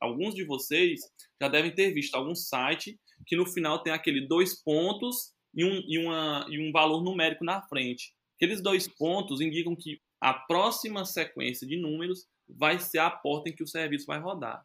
alguns 0.00 0.34
de 0.34 0.42
vocês 0.44 1.02
já 1.40 1.48
devem 1.48 1.74
ter 1.74 1.92
visto 1.92 2.14
algum 2.14 2.34
site 2.34 2.98
que 3.26 3.36
no 3.36 3.44
final 3.44 3.82
tem 3.82 3.92
aquele 3.92 4.26
dois 4.26 4.62
pontos 4.62 5.34
e 5.54 5.64
um, 5.64 5.82
e, 5.86 5.98
uma, 5.98 6.46
e 6.48 6.58
um 6.58 6.72
valor 6.72 7.02
numérico 7.02 7.44
na 7.44 7.62
frente. 7.62 8.12
Aqueles 8.36 8.62
dois 8.62 8.88
pontos 8.88 9.40
indicam 9.40 9.76
que 9.76 10.00
a 10.20 10.32
próxima 10.32 11.04
sequência 11.04 11.66
de 11.66 11.76
números 11.76 12.26
vai 12.48 12.78
ser 12.78 12.98
a 12.98 13.10
porta 13.10 13.50
em 13.50 13.54
que 13.54 13.62
o 13.62 13.66
serviço 13.66 14.06
vai 14.06 14.18
rodar. 14.18 14.64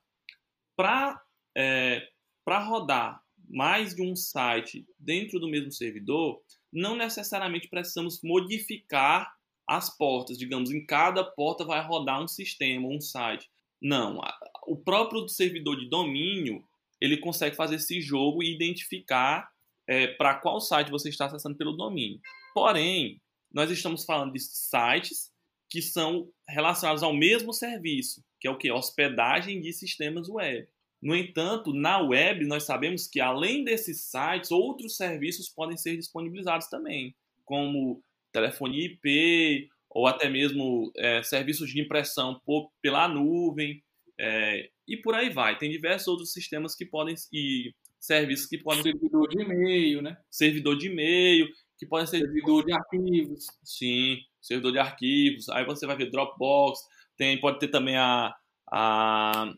Para 0.76 1.22
é, 1.56 2.08
rodar 2.48 3.22
mais 3.48 3.94
de 3.94 4.02
um 4.02 4.16
site 4.16 4.86
dentro 4.98 5.40
do 5.40 5.50
mesmo 5.50 5.72
servidor, 5.72 6.42
não 6.72 6.96
necessariamente 6.96 7.68
precisamos 7.68 8.22
modificar 8.24 9.32
as 9.70 9.96
portas. 9.96 10.38
Digamos, 10.38 10.72
em 10.72 10.84
cada 10.84 11.24
porta 11.24 11.64
vai 11.64 11.86
rodar 11.86 12.22
um 12.22 12.28
sistema, 12.28 12.88
um 12.88 13.00
site. 13.00 13.48
Não, 13.82 14.20
o 14.68 14.76
próprio 14.76 15.28
servidor 15.30 15.78
de 15.78 15.88
domínio 15.88 16.64
ele 17.00 17.18
consegue 17.18 17.56
fazer 17.56 17.76
esse 17.76 18.02
jogo 18.02 18.44
e 18.44 18.54
identificar 18.54 19.50
é, 19.88 20.08
para 20.08 20.36
qual 20.36 20.60
site 20.60 20.92
você 20.92 21.10
está 21.10 21.28
acessando 21.28 21.56
pelo 21.56 21.78
domínio. 21.78 22.20
Porém, 22.54 23.22
nós 23.54 23.72
estamos 23.72 24.04
falando 24.04 24.34
de 24.34 24.40
sites 24.40 25.32
que 25.70 25.82
são 25.82 26.30
relacionados 26.48 27.04
ao 27.04 27.14
mesmo 27.14 27.54
serviço, 27.54 28.24
que 28.40 28.48
é 28.48 28.52
o 28.52 28.58
que? 28.58 28.72
Hospedagem 28.72 29.62
de 29.62 29.72
sistemas 29.72 30.28
web. 30.28 30.68
No 31.02 31.16
entanto, 31.16 31.74
na 31.74 32.00
web, 32.00 32.46
nós 32.46 32.64
sabemos 32.64 33.08
que 33.08 33.22
além 33.22 33.64
desses 33.64 34.02
sites, 34.02 34.52
outros 34.52 34.98
serviços 34.98 35.48
podem 35.48 35.78
ser 35.78 35.96
disponibilizados 35.96 36.68
também, 36.68 37.16
como 37.46 38.04
telefonia 38.32 38.86
IP, 38.86 39.70
ou 39.90 40.08
até 40.08 40.30
mesmo 40.30 40.92
é, 40.98 41.24
serviços 41.24 41.70
de 41.70 41.82
impressão 41.82 42.40
por, 42.46 42.72
pela 42.82 43.08
nuvem, 43.08 43.84
é, 44.20 44.70
e 44.88 44.98
por 44.98 45.16
aí 45.16 45.30
vai. 45.30 45.58
Tem 45.58 45.70
diversos 45.70 46.08
outros 46.08 46.34
sistemas 46.34 46.76
que 46.76 46.86
podem 46.86 47.16
e 47.32 47.74
serviços 48.00 48.48
que 48.48 48.58
podem 48.58 48.84
servidor 48.84 49.28
de 49.28 49.42
e-mail, 49.42 50.02
né? 50.02 50.18
Servidor 50.30 50.78
de 50.78 50.88
e-mail 50.88 51.48
que 51.78 51.86
podem 51.86 52.06
ser 52.06 52.20
servidor 52.20 52.66
de 52.66 52.74
arquivos. 52.74 53.48
Sim, 53.64 54.18
servidor 54.42 54.74
de 54.74 54.80
arquivos. 54.80 55.48
Aí 55.50 55.66
você 55.66 55.88
vai 55.88 55.96
ver 55.96 56.12
Dropbox. 56.12 56.80
Tem 57.16 57.40
pode 57.40 57.60
ter 57.60 57.70
também 57.70 57.96
a, 57.96 58.36
a 58.70 59.54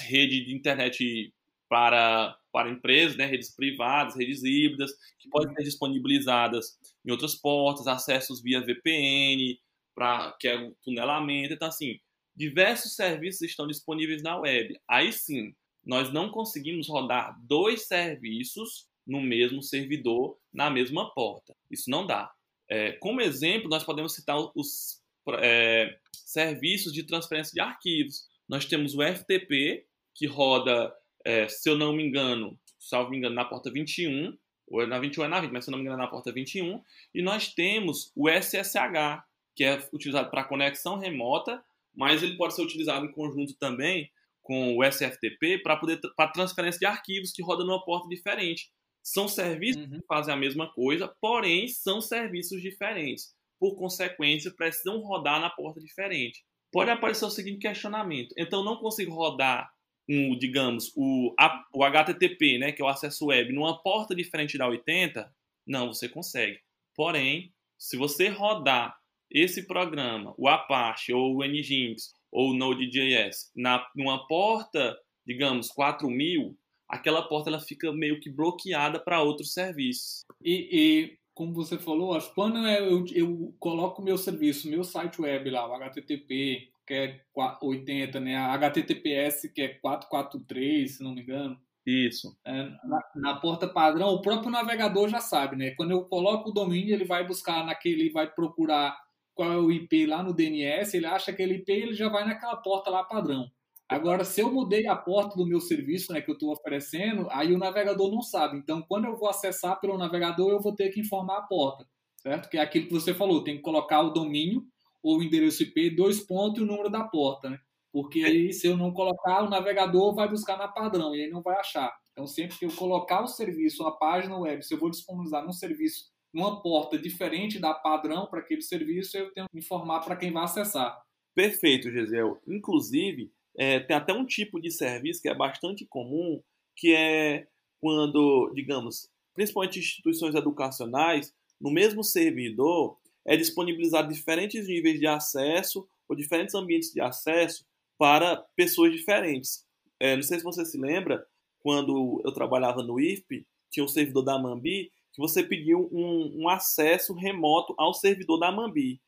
rede 0.00 0.44
de 0.44 0.54
internet 0.54 1.32
para 1.68 2.36
para 2.52 2.70
empresas, 2.70 3.16
né, 3.16 3.26
redes 3.26 3.54
privadas, 3.54 4.16
redes 4.16 4.42
híbridas, 4.42 4.92
que 5.18 5.28
podem 5.28 5.54
ser 5.54 5.62
disponibilizadas 5.62 6.78
em 7.04 7.10
outras 7.10 7.34
portas, 7.34 7.86
acessos 7.86 8.42
via 8.42 8.60
VPN, 8.60 9.58
para 9.94 10.36
que 10.38 10.48
é 10.48 10.56
o 10.56 10.74
tunelamento. 10.82 11.54
Então, 11.54 11.68
assim, 11.68 11.98
diversos 12.34 12.94
serviços 12.94 13.42
estão 13.42 13.66
disponíveis 13.66 14.22
na 14.22 14.38
web. 14.38 14.78
Aí 14.88 15.12
sim, 15.12 15.54
nós 15.84 16.12
não 16.12 16.30
conseguimos 16.30 16.88
rodar 16.88 17.36
dois 17.42 17.86
serviços 17.86 18.88
no 19.06 19.20
mesmo 19.20 19.62
servidor, 19.62 20.38
na 20.52 20.70
mesma 20.70 21.12
porta. 21.12 21.54
Isso 21.70 21.90
não 21.90 22.06
dá. 22.06 22.30
É, 22.68 22.92
como 22.92 23.20
exemplo, 23.20 23.68
nós 23.68 23.82
podemos 23.82 24.14
citar 24.14 24.38
os 24.54 25.00
é, 25.40 25.98
serviços 26.12 26.92
de 26.92 27.02
transferência 27.02 27.52
de 27.52 27.60
arquivos. 27.60 28.28
Nós 28.48 28.64
temos 28.64 28.94
o 28.94 29.02
FTP, 29.02 29.86
que 30.14 30.26
roda 30.26 30.94
é, 31.24 31.48
se 31.48 31.68
eu 31.68 31.76
não 31.76 31.92
me 31.92 32.04
engano, 32.04 32.58
salvo 32.78 33.10
me 33.10 33.18
engano, 33.18 33.34
na 33.34 33.44
porta 33.44 33.70
21, 33.70 34.36
ou 34.68 34.82
é 34.82 34.86
na 34.86 34.98
21 34.98 35.24
é 35.24 35.28
na 35.28 35.40
20, 35.40 35.50
mas 35.50 35.64
se 35.64 35.70
eu 35.70 35.72
não 35.72 35.78
me 35.78 35.84
engano 35.84 36.00
é 36.00 36.04
na 36.04 36.10
porta 36.10 36.32
21, 36.32 36.82
e 37.14 37.22
nós 37.22 37.52
temos 37.52 38.12
o 38.14 38.28
SSH, 38.28 39.22
que 39.54 39.64
é 39.64 39.78
utilizado 39.92 40.30
para 40.30 40.44
conexão 40.44 40.98
remota, 40.98 41.62
mas 41.94 42.22
ele 42.22 42.36
pode 42.36 42.54
ser 42.54 42.62
utilizado 42.62 43.04
em 43.04 43.12
conjunto 43.12 43.54
também 43.54 44.10
com 44.42 44.76
o 44.76 44.84
SFTP 44.84 45.58
para 45.62 45.76
poder 45.76 46.00
para 46.16 46.32
transferência 46.32 46.78
de 46.78 46.86
arquivos 46.86 47.32
que 47.32 47.42
roda 47.42 47.64
numa 47.64 47.84
porta 47.84 48.08
diferente. 48.08 48.70
São 49.02 49.28
serviços 49.28 49.82
uhum. 49.82 50.00
que 50.00 50.06
fazem 50.06 50.32
a 50.32 50.36
mesma 50.36 50.72
coisa, 50.72 51.08
porém 51.20 51.68
são 51.68 52.00
serviços 52.00 52.60
diferentes. 52.62 53.34
Por 53.58 53.76
consequência, 53.76 54.50
precisam 54.50 55.00
rodar 55.00 55.40
na 55.40 55.50
porta 55.50 55.80
diferente. 55.80 56.42
Pode 56.72 56.90
aparecer 56.90 57.24
o 57.24 57.30
seguinte 57.30 57.58
questionamento: 57.58 58.34
então 58.36 58.64
não 58.64 58.76
consigo 58.76 59.12
rodar 59.12 59.70
um, 60.10 60.36
digamos, 60.36 60.92
o, 60.96 61.32
a, 61.38 61.64
o 61.72 61.84
HTTP, 61.84 62.58
né, 62.58 62.72
que 62.72 62.82
é 62.82 62.84
o 62.84 62.88
acesso 62.88 63.26
web, 63.26 63.52
numa 63.52 63.80
porta 63.80 64.12
diferente 64.12 64.58
da 64.58 64.66
80, 64.66 65.32
não, 65.64 65.86
você 65.86 66.08
consegue. 66.08 66.58
Porém, 66.96 67.54
se 67.78 67.96
você 67.96 68.28
rodar 68.28 68.98
esse 69.30 69.68
programa, 69.68 70.34
o 70.36 70.48
Apache 70.48 71.12
ou 71.12 71.36
o 71.36 71.44
Nginx 71.44 72.12
ou 72.32 72.50
o 72.50 72.54
Node.js, 72.54 73.52
na 73.54 73.86
numa 73.94 74.26
porta, 74.26 74.98
digamos, 75.24 75.68
4000, 75.68 76.58
aquela 76.88 77.22
porta 77.22 77.48
ela 77.48 77.60
fica 77.60 77.92
meio 77.92 78.18
que 78.18 78.28
bloqueada 78.28 78.98
para 78.98 79.22
outros 79.22 79.52
serviços. 79.52 80.24
E, 80.42 80.68
e, 80.72 81.18
como 81.32 81.54
você 81.54 81.78
falou, 81.78 82.18
quando 82.34 82.58
eu, 82.66 83.04
eu 83.14 83.54
coloco 83.60 84.02
meu 84.02 84.18
serviço, 84.18 84.68
meu 84.68 84.82
site 84.82 85.22
web 85.22 85.48
lá, 85.50 85.68
o 85.68 85.74
HTTP, 85.74 86.68
que 86.90 86.94
é 86.94 87.20
80, 87.62 88.18
né? 88.18 88.36
A 88.36 88.52
HTTPS, 88.54 89.48
que 89.54 89.62
é 89.62 89.68
443, 89.68 90.96
se 90.96 91.04
não 91.04 91.14
me 91.14 91.22
engano. 91.22 91.56
Isso. 91.86 92.36
É, 92.44 92.64
na, 92.84 93.00
na, 93.14 93.34
porta 93.36 93.68
padrão, 93.68 94.08
o 94.08 94.20
próprio 94.20 94.50
navegador 94.50 95.08
já 95.08 95.20
sabe, 95.20 95.54
né? 95.54 95.70
Quando 95.76 95.92
eu 95.92 96.04
coloco 96.04 96.50
o 96.50 96.52
domínio, 96.52 96.92
ele 96.92 97.04
vai 97.04 97.24
buscar 97.24 97.64
naquele, 97.64 98.10
vai 98.10 98.28
procurar 98.28 98.98
qual 99.34 99.52
é 99.52 99.56
o 99.56 99.70
IP 99.70 100.04
lá 100.04 100.20
no 100.20 100.34
DNS, 100.34 100.96
ele 100.96 101.06
acha 101.06 101.30
aquele 101.30 101.54
IP, 101.54 101.70
ele 101.70 101.94
já 101.94 102.08
vai 102.08 102.24
naquela 102.24 102.56
porta 102.56 102.90
lá 102.90 103.04
padrão. 103.04 103.48
Agora, 103.88 104.24
se 104.24 104.40
eu 104.40 104.52
mudei 104.52 104.88
a 104.88 104.96
porta 104.96 105.36
do 105.36 105.46
meu 105.46 105.60
serviço, 105.60 106.12
né, 106.12 106.20
que 106.20 106.30
eu 106.30 106.34
estou 106.34 106.52
oferecendo, 106.52 107.28
aí 107.30 107.52
o 107.54 107.58
navegador 107.58 108.10
não 108.10 108.20
sabe. 108.20 108.58
Então, 108.58 108.82
quando 108.82 109.04
eu 109.04 109.16
vou 109.16 109.28
acessar 109.28 109.80
pelo 109.80 109.96
navegador, 109.96 110.50
eu 110.50 110.60
vou 110.60 110.74
ter 110.74 110.90
que 110.90 111.00
informar 111.00 111.38
a 111.38 111.42
porta, 111.42 111.86
certo? 112.20 112.50
Que 112.50 112.58
é 112.58 112.60
aquilo 112.60 112.88
que 112.88 112.92
você 112.92 113.14
falou, 113.14 113.44
tem 113.44 113.56
que 113.56 113.62
colocar 113.62 114.02
o 114.02 114.10
domínio 114.10 114.64
ou 115.02 115.18
o 115.18 115.22
endereço 115.22 115.62
IP, 115.62 115.90
dois 115.90 116.20
pontos 116.20 116.60
e 116.60 116.62
o 116.62 116.66
número 116.66 116.90
da 116.90 117.04
porta, 117.04 117.50
né? 117.50 117.58
Porque 117.92 118.22
aí, 118.22 118.52
se 118.52 118.66
eu 118.66 118.76
não 118.76 118.92
colocar, 118.92 119.42
o 119.42 119.50
navegador 119.50 120.14
vai 120.14 120.28
buscar 120.28 120.56
na 120.56 120.68
padrão 120.68 121.14
e 121.14 121.24
aí 121.24 121.30
não 121.30 121.42
vai 121.42 121.56
achar. 121.56 121.92
Então, 122.12 122.26
sempre 122.26 122.56
que 122.56 122.64
eu 122.64 122.70
colocar 122.70 123.22
o 123.22 123.26
serviço, 123.26 123.84
a 123.84 123.92
página 123.92 124.38
web, 124.38 124.64
se 124.64 124.74
eu 124.74 124.78
vou 124.78 124.90
disponibilizar 124.90 125.44
num 125.44 125.52
serviço 125.52 126.10
uma 126.32 126.62
porta 126.62 126.96
diferente 126.96 127.58
da 127.58 127.74
padrão 127.74 128.26
para 128.26 128.40
aquele 128.40 128.62
serviço, 128.62 129.16
eu 129.16 129.32
tenho 129.32 129.48
que 129.50 129.58
informar 129.58 130.00
para 130.00 130.16
quem 130.16 130.32
vai 130.32 130.44
acessar. 130.44 130.96
Perfeito, 131.34 131.90
Gisel. 131.90 132.40
Inclusive, 132.46 133.32
é, 133.56 133.80
tem 133.80 133.96
até 133.96 134.12
um 134.12 134.24
tipo 134.24 134.60
de 134.60 134.70
serviço 134.70 135.20
que 135.20 135.28
é 135.28 135.34
bastante 135.34 135.84
comum, 135.86 136.40
que 136.76 136.94
é 136.94 137.48
quando, 137.80 138.52
digamos, 138.54 139.08
principalmente 139.34 139.78
instituições 139.78 140.34
educacionais, 140.34 141.32
no 141.60 141.70
mesmo 141.70 142.04
servidor, 142.04 142.98
é 143.26 143.36
disponibilizado 143.36 144.12
diferentes 144.12 144.66
níveis 144.66 144.98
de 144.98 145.06
acesso 145.06 145.86
ou 146.08 146.16
diferentes 146.16 146.54
ambientes 146.54 146.92
de 146.92 147.00
acesso 147.00 147.64
para 147.98 148.36
pessoas 148.56 148.92
diferentes. 148.92 149.64
É, 149.98 150.16
não 150.16 150.22
sei 150.22 150.38
se 150.38 150.44
você 150.44 150.64
se 150.64 150.78
lembra, 150.78 151.26
quando 151.60 152.20
eu 152.24 152.32
trabalhava 152.32 152.82
no 152.82 152.98
IFP, 152.98 153.46
tinha 153.70 153.84
um 153.84 153.88
servidor 153.88 154.22
da 154.22 154.38
Mambi, 154.38 154.90
que 155.12 155.20
você 155.20 155.42
pediu 155.42 155.88
um, 155.92 156.42
um 156.42 156.48
acesso 156.48 157.12
remoto 157.14 157.74
ao 157.78 157.92
servidor 157.92 158.38
da 158.38 158.50
Mambi. 158.50 159.00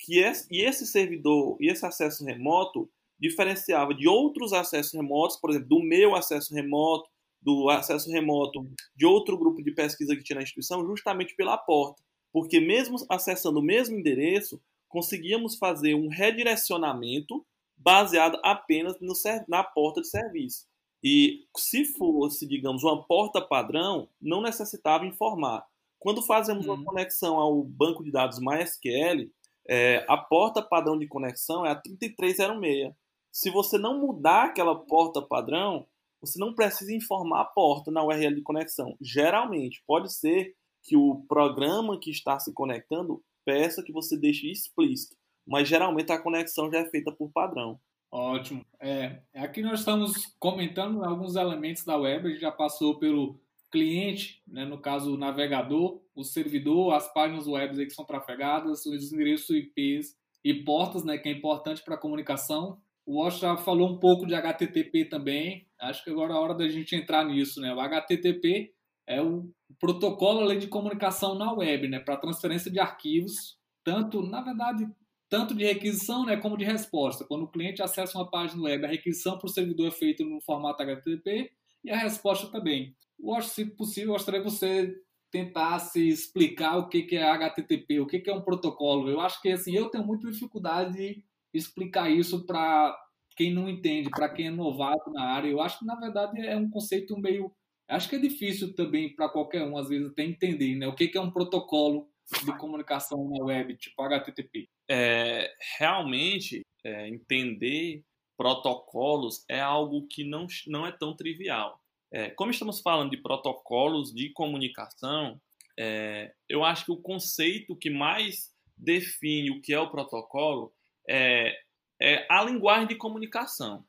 Que 0.00 0.22
é, 0.22 0.32
e 0.50 0.62
esse 0.62 0.86
servidor 0.86 1.56
e 1.60 1.70
esse 1.70 1.84
acesso 1.84 2.24
remoto 2.24 2.88
diferenciava 3.18 3.92
de 3.92 4.08
outros 4.08 4.52
acessos 4.52 4.92
remotos, 4.92 5.36
por 5.36 5.50
exemplo, 5.50 5.68
do 5.68 5.82
meu 5.82 6.14
acesso 6.14 6.54
remoto, 6.54 7.10
do 7.42 7.68
acesso 7.68 8.10
remoto 8.10 8.68
de 8.96 9.04
outro 9.04 9.36
grupo 9.36 9.62
de 9.62 9.72
pesquisa 9.72 10.14
que 10.14 10.22
tinha 10.22 10.36
na 10.36 10.42
instituição, 10.42 10.86
justamente 10.86 11.34
pela 11.34 11.56
porta. 11.56 12.02
Porque 12.32 12.60
mesmo 12.60 12.96
acessando 13.08 13.60
o 13.60 13.62
mesmo 13.62 13.98
endereço, 13.98 14.60
conseguíamos 14.88 15.56
fazer 15.56 15.94
um 15.94 16.08
redirecionamento 16.08 17.44
baseado 17.76 18.38
apenas 18.42 18.98
no, 19.00 19.12
na 19.48 19.62
porta 19.62 20.00
de 20.00 20.08
serviço. 20.08 20.66
E 21.02 21.46
se 21.56 21.84
fosse, 21.84 22.46
digamos, 22.46 22.82
uma 22.82 23.04
porta 23.04 23.40
padrão, 23.40 24.08
não 24.20 24.42
necessitava 24.42 25.06
informar. 25.06 25.64
Quando 25.98 26.22
fazemos 26.22 26.66
uma 26.66 26.74
uhum. 26.74 26.84
conexão 26.84 27.38
ao 27.38 27.62
banco 27.62 28.02
de 28.02 28.10
dados 28.10 28.38
MySQL, 28.40 29.30
é, 29.68 30.04
a 30.08 30.16
porta 30.16 30.62
padrão 30.62 30.98
de 30.98 31.06
conexão 31.06 31.64
é 31.64 31.70
a 31.70 31.76
3306. 31.76 32.92
Se 33.30 33.50
você 33.50 33.78
não 33.78 34.00
mudar 34.00 34.46
aquela 34.46 34.74
porta 34.74 35.22
padrão, 35.22 35.86
você 36.20 36.38
não 36.38 36.54
precisa 36.54 36.92
informar 36.92 37.42
a 37.42 37.44
porta 37.44 37.90
na 37.90 38.04
URL 38.04 38.34
de 38.34 38.42
conexão. 38.42 38.96
Geralmente, 39.00 39.82
pode 39.86 40.12
ser 40.12 40.54
que 40.88 40.96
o 40.96 41.22
programa 41.28 42.00
que 42.00 42.10
está 42.10 42.38
se 42.38 42.52
conectando 42.54 43.22
peça 43.44 43.82
que 43.82 43.92
você 43.92 44.18
deixe 44.18 44.50
explícito, 44.50 45.14
mas 45.46 45.68
geralmente 45.68 46.10
a 46.10 46.18
conexão 46.18 46.70
já 46.70 46.78
é 46.78 46.88
feita 46.88 47.12
por 47.12 47.30
padrão. 47.30 47.78
Ótimo. 48.10 48.64
É, 48.80 49.20
aqui 49.34 49.60
nós 49.60 49.80
estamos 49.80 50.34
comentando 50.38 51.04
alguns 51.04 51.36
elementos 51.36 51.84
da 51.84 51.96
web, 51.96 52.26
a 52.26 52.30
gente 52.30 52.40
já 52.40 52.50
passou 52.50 52.98
pelo 52.98 53.38
cliente, 53.70 54.42
né, 54.46 54.64
no 54.64 54.78
caso 54.78 55.14
o 55.14 55.18
navegador, 55.18 56.00
o 56.14 56.24
servidor, 56.24 56.94
as 56.94 57.12
páginas 57.12 57.46
web 57.46 57.84
que 57.84 57.92
são 57.92 58.06
trafegadas, 58.06 58.86
os 58.86 59.12
endereços 59.12 59.50
IPs 59.50 60.16
e 60.42 60.54
portas, 60.54 61.04
né, 61.04 61.18
que 61.18 61.28
é 61.28 61.32
importante 61.32 61.82
para 61.84 61.96
a 61.96 62.00
comunicação. 62.00 62.80
O 63.04 63.22
Wash 63.22 63.40
já 63.40 63.58
falou 63.58 63.90
um 63.90 63.98
pouco 63.98 64.26
de 64.26 64.34
HTTP 64.34 65.04
também, 65.04 65.66
acho 65.78 66.02
que 66.02 66.10
agora 66.10 66.32
é 66.32 66.36
a 66.36 66.40
hora 66.40 66.54
da 66.54 66.66
gente 66.66 66.96
entrar 66.96 67.24
nisso. 67.24 67.60
Né? 67.60 67.74
O 67.74 67.80
HTTP 67.80 68.72
é 69.08 69.22
o 69.22 69.50
protocolo 69.80 70.40
além 70.40 70.58
de 70.58 70.68
comunicação 70.68 71.34
na 71.34 71.52
web, 71.52 71.88
né, 71.88 71.98
para 71.98 72.16
transferência 72.16 72.70
de 72.70 72.78
arquivos, 72.78 73.58
tanto, 73.84 74.22
na 74.22 74.40
verdade, 74.40 74.86
tanto 75.28 75.54
de 75.54 75.64
requisição 75.64 76.24
né, 76.24 76.36
como 76.36 76.56
de 76.56 76.64
resposta. 76.64 77.24
Quando 77.24 77.42
o 77.42 77.50
cliente 77.50 77.82
acessa 77.82 78.18
uma 78.18 78.30
página 78.30 78.62
web, 78.62 78.84
a 78.84 78.88
requisição 78.88 79.38
para 79.38 79.46
o 79.46 79.52
servidor 79.52 79.88
é 79.88 79.90
feita 79.90 80.24
no 80.24 80.40
formato 80.40 80.82
HTTP 80.82 81.50
e 81.84 81.90
a 81.90 81.96
resposta 81.96 82.48
também. 82.48 82.94
Eu 83.18 83.34
acho, 83.34 83.48
se 83.50 83.64
possível, 83.64 84.10
eu 84.10 84.14
gostaria 84.14 84.40
que 84.40 84.50
você 84.50 84.94
tentasse 85.30 86.08
explicar 86.08 86.78
o 86.78 86.88
que 86.88 87.16
é 87.16 87.22
HTTP, 87.22 88.00
o 88.00 88.06
que 88.06 88.22
é 88.28 88.32
um 88.32 88.42
protocolo. 88.42 89.10
Eu 89.10 89.20
acho 89.20 89.40
que 89.42 89.50
assim, 89.50 89.74
eu 89.74 89.90
tenho 89.90 90.06
muita 90.06 90.30
dificuldade 90.30 90.94
de 90.94 91.24
explicar 91.52 92.10
isso 92.10 92.46
para 92.46 92.96
quem 93.36 93.52
não 93.52 93.68
entende, 93.68 94.10
para 94.10 94.28
quem 94.28 94.48
é 94.48 94.50
novato 94.50 95.10
na 95.12 95.24
área. 95.24 95.48
Eu 95.48 95.60
acho 95.60 95.78
que, 95.78 95.84
na 95.84 95.94
verdade, 95.94 96.44
é 96.44 96.56
um 96.56 96.68
conceito 96.68 97.16
meio. 97.18 97.52
Acho 97.88 98.08
que 98.08 98.16
é 98.16 98.18
difícil 98.18 98.74
também 98.74 99.14
para 99.14 99.28
qualquer 99.28 99.64
um, 99.64 99.78
às 99.78 99.88
vezes, 99.88 100.10
até 100.10 100.22
entender 100.22 100.74
né? 100.76 100.86
o 100.86 100.94
que 100.94 101.10
é 101.16 101.20
um 101.20 101.30
protocolo 101.30 102.08
de 102.44 102.56
comunicação 102.58 103.28
na 103.30 103.44
web, 103.44 103.76
tipo 103.76 104.02
HTTP. 104.02 104.68
É, 104.88 105.50
realmente, 105.78 106.66
é, 106.84 107.08
entender 107.08 108.04
protocolos 108.36 109.44
é 109.48 109.60
algo 109.60 110.06
que 110.06 110.22
não, 110.22 110.46
não 110.66 110.86
é 110.86 110.92
tão 110.92 111.16
trivial. 111.16 111.80
É, 112.12 112.30
como 112.30 112.50
estamos 112.50 112.80
falando 112.80 113.10
de 113.10 113.16
protocolos 113.16 114.12
de 114.12 114.30
comunicação, 114.30 115.40
é, 115.78 116.32
eu 116.48 116.64
acho 116.64 116.84
que 116.84 116.92
o 116.92 117.00
conceito 117.00 117.76
que 117.76 117.90
mais 117.90 118.52
define 118.76 119.50
o 119.50 119.60
que 119.60 119.72
é 119.72 119.80
o 119.80 119.90
protocolo 119.90 120.72
é, 121.08 121.58
é 122.00 122.26
a 122.30 122.42
linguagem 122.44 122.86
de 122.86 122.94
comunicação. 122.94 123.84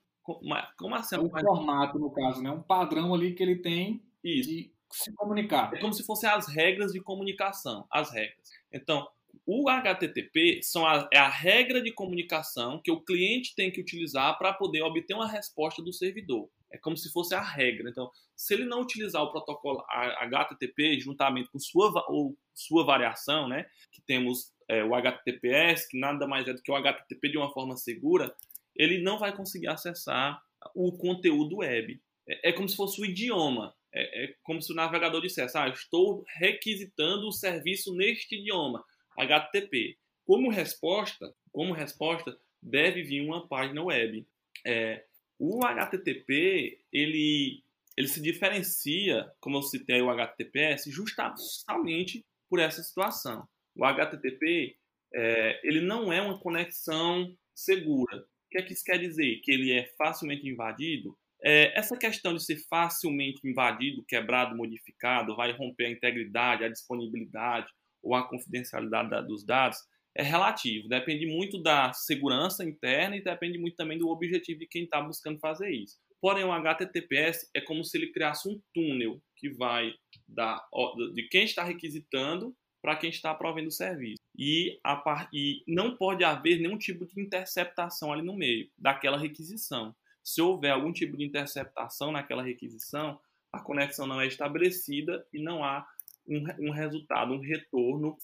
Como 0.77 0.95
assim? 0.95 1.17
O 1.17 1.29
formato, 1.29 1.99
no 1.99 2.11
caso, 2.11 2.41
né? 2.41 2.51
Um 2.51 2.61
padrão 2.61 3.13
ali 3.13 3.33
que 3.33 3.43
ele 3.43 3.57
tem 3.57 4.01
Isso. 4.23 4.49
de 4.49 4.71
se 4.91 5.13
comunicar. 5.13 5.73
É 5.73 5.79
como 5.79 5.93
se 5.93 6.03
fossem 6.03 6.29
as 6.29 6.47
regras 6.47 6.91
de 6.91 6.99
comunicação, 6.99 7.85
as 7.91 8.11
regras. 8.11 8.37
Então, 8.71 9.07
o 9.45 9.69
HTTP 9.69 10.61
são 10.63 10.85
a, 10.85 11.07
é 11.11 11.17
a 11.17 11.29
regra 11.29 11.81
de 11.81 11.91
comunicação 11.91 12.81
que 12.83 12.91
o 12.91 13.01
cliente 13.01 13.55
tem 13.55 13.71
que 13.71 13.81
utilizar 13.81 14.37
para 14.37 14.53
poder 14.53 14.81
obter 14.81 15.13
uma 15.13 15.27
resposta 15.27 15.81
do 15.81 15.93
servidor. 15.93 16.49
É 16.71 16.77
como 16.77 16.95
se 16.95 17.11
fosse 17.11 17.33
a 17.33 17.41
regra. 17.41 17.89
Então, 17.89 18.09
se 18.35 18.53
ele 18.53 18.65
não 18.65 18.81
utilizar 18.81 19.23
o 19.23 19.31
protocolo 19.31 19.83
HTTP 19.89 20.99
juntamente 20.99 21.49
com 21.51 21.59
sua, 21.59 22.05
ou 22.07 22.37
sua 22.53 22.85
variação, 22.85 23.47
né, 23.47 23.65
que 23.91 24.01
temos 24.03 24.51
é, 24.67 24.83
o 24.83 24.93
HTTPS, 24.93 25.87
que 25.89 25.99
nada 25.99 26.27
mais 26.27 26.47
é 26.47 26.53
do 26.53 26.61
que 26.61 26.71
o 26.71 26.75
HTTP 26.75 27.29
de 27.29 27.37
uma 27.37 27.51
forma 27.51 27.75
segura, 27.75 28.33
ele 28.79 28.99
não 28.99 29.19
vai 29.19 29.35
conseguir 29.35 29.67
acessar 29.67 30.41
o 30.73 30.97
conteúdo 30.97 31.57
web. 31.57 32.01
É, 32.27 32.49
é 32.49 32.53
como 32.53 32.69
se 32.69 32.77
fosse 32.77 33.01
o 33.01 33.05
idioma. 33.05 33.75
É, 33.93 34.23
é, 34.23 34.35
como 34.43 34.61
se 34.61 34.71
o 34.71 34.75
navegador 34.75 35.21
dissesse: 35.21 35.57
ah, 35.57 35.67
estou 35.67 36.23
requisitando 36.37 37.27
o 37.27 37.31
serviço 37.31 37.93
neste 37.93 38.35
idioma, 38.39 38.83
HTTP. 39.17 39.97
Como 40.25 40.49
resposta, 40.49 41.35
como 41.51 41.73
resposta, 41.73 42.39
deve 42.61 43.03
vir 43.03 43.21
uma 43.21 43.47
página 43.47 43.83
web. 43.83 44.25
É, 44.65 45.03
o 45.37 45.65
HTTP 45.65 46.79
ele, 46.93 47.63
ele 47.97 48.07
se 48.07 48.21
diferencia, 48.21 49.29
como 49.39 49.57
eu 49.57 49.63
citei 49.63 50.01
o 50.01 50.09
HTTPS, 50.09 50.89
justamente 50.91 52.23
por 52.49 52.59
essa 52.59 52.83
situação. 52.83 53.47
O 53.75 53.83
HTTP 53.83 54.77
é, 55.13 55.59
ele 55.63 55.81
não 55.81 56.13
é 56.13 56.21
uma 56.21 56.39
conexão 56.39 57.35
segura. 57.55 58.25
O 58.49 58.51
que 58.51 58.57
é 58.57 58.61
que 58.63 58.73
isso 58.73 58.83
quer 58.83 58.97
dizer? 58.97 59.39
Que 59.43 59.51
ele 59.51 59.71
é 59.71 59.93
facilmente 59.95 60.47
invadido? 60.49 61.15
É, 61.43 61.77
essa 61.77 61.95
questão 61.95 62.33
de 62.33 62.43
ser 62.43 62.57
facilmente 62.67 63.47
invadido, 63.47 64.03
quebrado, 64.07 64.57
modificado, 64.57 65.35
vai 65.35 65.51
romper 65.51 65.85
a 65.85 65.91
integridade, 65.91 66.63
a 66.63 66.69
disponibilidade 66.69 67.67
ou 68.01 68.15
a 68.15 68.27
confidencialidade 68.27 69.27
dos 69.27 69.45
dados, 69.45 69.77
é 70.17 70.23
relativo. 70.23 70.89
Depende 70.89 71.27
muito 71.27 71.61
da 71.61 71.93
segurança 71.93 72.65
interna 72.65 73.15
e 73.15 73.23
depende 73.23 73.59
muito 73.59 73.75
também 73.75 73.99
do 73.99 74.09
objetivo 74.09 74.59
de 74.59 74.67
quem 74.67 74.85
está 74.85 74.99
buscando 74.99 75.39
fazer 75.39 75.69
isso. 75.69 75.97
Porém, 76.19 76.43
o 76.43 76.51
HTTPS 76.51 77.49
é 77.55 77.61
como 77.61 77.83
se 77.83 77.97
ele 77.97 78.11
criasse 78.11 78.49
um 78.49 78.59
túnel 78.73 79.21
que 79.37 79.49
vai 79.51 79.93
da, 80.27 80.59
de 81.13 81.27
quem 81.29 81.45
está 81.45 81.63
requisitando 81.63 82.53
para 82.81 82.95
quem 82.95 83.09
está 83.09 83.33
provendo 83.33 83.67
o 83.67 83.71
serviço. 83.71 84.21
E, 84.37 84.79
a, 84.83 85.27
e 85.33 85.63
não 85.67 85.95
pode 85.95 86.23
haver 86.23 86.59
nenhum 86.59 86.77
tipo 86.77 87.05
de 87.05 87.19
interceptação 87.21 88.11
ali 88.11 88.21
no 88.21 88.35
meio 88.35 88.69
daquela 88.77 89.17
requisição. 89.17 89.95
Se 90.23 90.41
houver 90.41 90.71
algum 90.71 90.93
tipo 90.93 91.17
de 91.17 91.25
interceptação 91.25 92.11
naquela 92.11 92.43
requisição, 92.43 93.19
a 93.51 93.59
conexão 93.59 94.05
não 94.05 94.21
é 94.21 94.27
estabelecida 94.27 95.25
e 95.33 95.41
não 95.41 95.63
há 95.63 95.85
um, 96.27 96.67
um 96.67 96.71
resultado, 96.71 97.33
um 97.33 97.39
retorno 97.39 98.15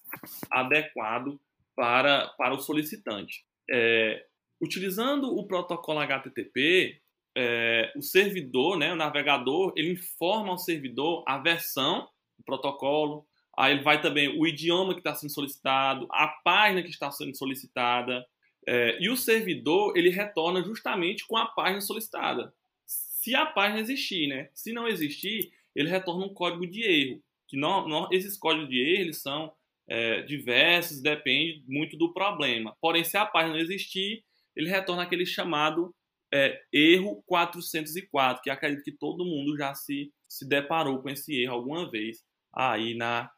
adequado 0.52 1.40
para, 1.76 2.28
para 2.38 2.54
o 2.54 2.60
solicitante. 2.60 3.44
É, 3.70 4.26
utilizando 4.62 5.36
o 5.36 5.46
protocolo 5.48 6.00
HTTP, 6.00 7.02
é, 7.36 7.92
o 7.96 8.02
servidor, 8.02 8.78
né, 8.78 8.94
o 8.94 8.96
navegador, 8.96 9.74
ele 9.76 9.92
informa 9.92 10.52
ao 10.52 10.58
servidor 10.58 11.24
a 11.28 11.38
versão 11.38 12.08
do 12.38 12.44
protocolo, 12.46 13.26
aí 13.58 13.82
vai 13.82 14.02
também 14.02 14.40
o 14.40 14.46
idioma 14.46 14.94
que 14.94 15.00
está 15.00 15.14
sendo 15.14 15.32
solicitado, 15.32 16.08
a 16.12 16.28
página 16.28 16.84
que 16.84 16.90
está 16.90 17.12
sendo 17.12 17.36
solicitada, 17.36 18.26
é, 18.68 18.98
e 19.00 19.10
o 19.10 19.18
servidor 19.18 19.96
ele 19.96 20.10
retorna 20.10 20.64
justamente 20.64 21.26
com 21.28 21.38
a 21.38 21.46
página 21.46 21.82
solicitada. 21.82 22.54
Se 22.86 23.36
a 23.36 23.46
página 23.46 23.80
existir, 23.80 24.28
né? 24.28 24.50
Se 24.54 24.74
não 24.74 24.88
existir, 24.88 25.52
ele 25.76 25.90
retorna 25.90 26.26
um 26.26 26.34
código 26.34 26.66
de 26.66 26.84
erro. 26.84 27.24
Que 27.48 27.58
não, 27.58 27.88
não 27.88 28.08
esses 28.12 28.38
códigos 28.38 28.70
de 28.70 28.80
erro 28.80 29.02
eles 29.04 29.22
são 29.22 29.54
é, 29.88 30.22
diversos, 30.24 31.02
depende 31.02 31.64
muito 31.68 31.96
do 31.96 32.12
problema. 32.12 32.76
Porém, 32.82 33.04
se 33.04 33.18
a 33.18 33.26
página 33.26 33.54
não 33.54 33.62
existir, 33.62 34.24
ele 34.56 34.70
retorna 34.70 35.04
aquele 35.04 35.26
chamado 35.26 35.94
é, 36.34 36.60
erro 36.74 37.24
404, 37.28 38.42
que 38.42 38.50
acredito 38.50 38.84
que 38.84 38.92
todo 38.92 39.26
mundo 39.26 39.56
já 39.56 39.74
se, 39.76 40.12
se 40.28 40.48
deparou 40.48 41.02
com 41.02 41.10
esse 41.10 41.40
erro 41.40 41.54
alguma 41.54 41.90
vez 41.90 42.24
aí 42.52 42.96
na, 42.96 43.30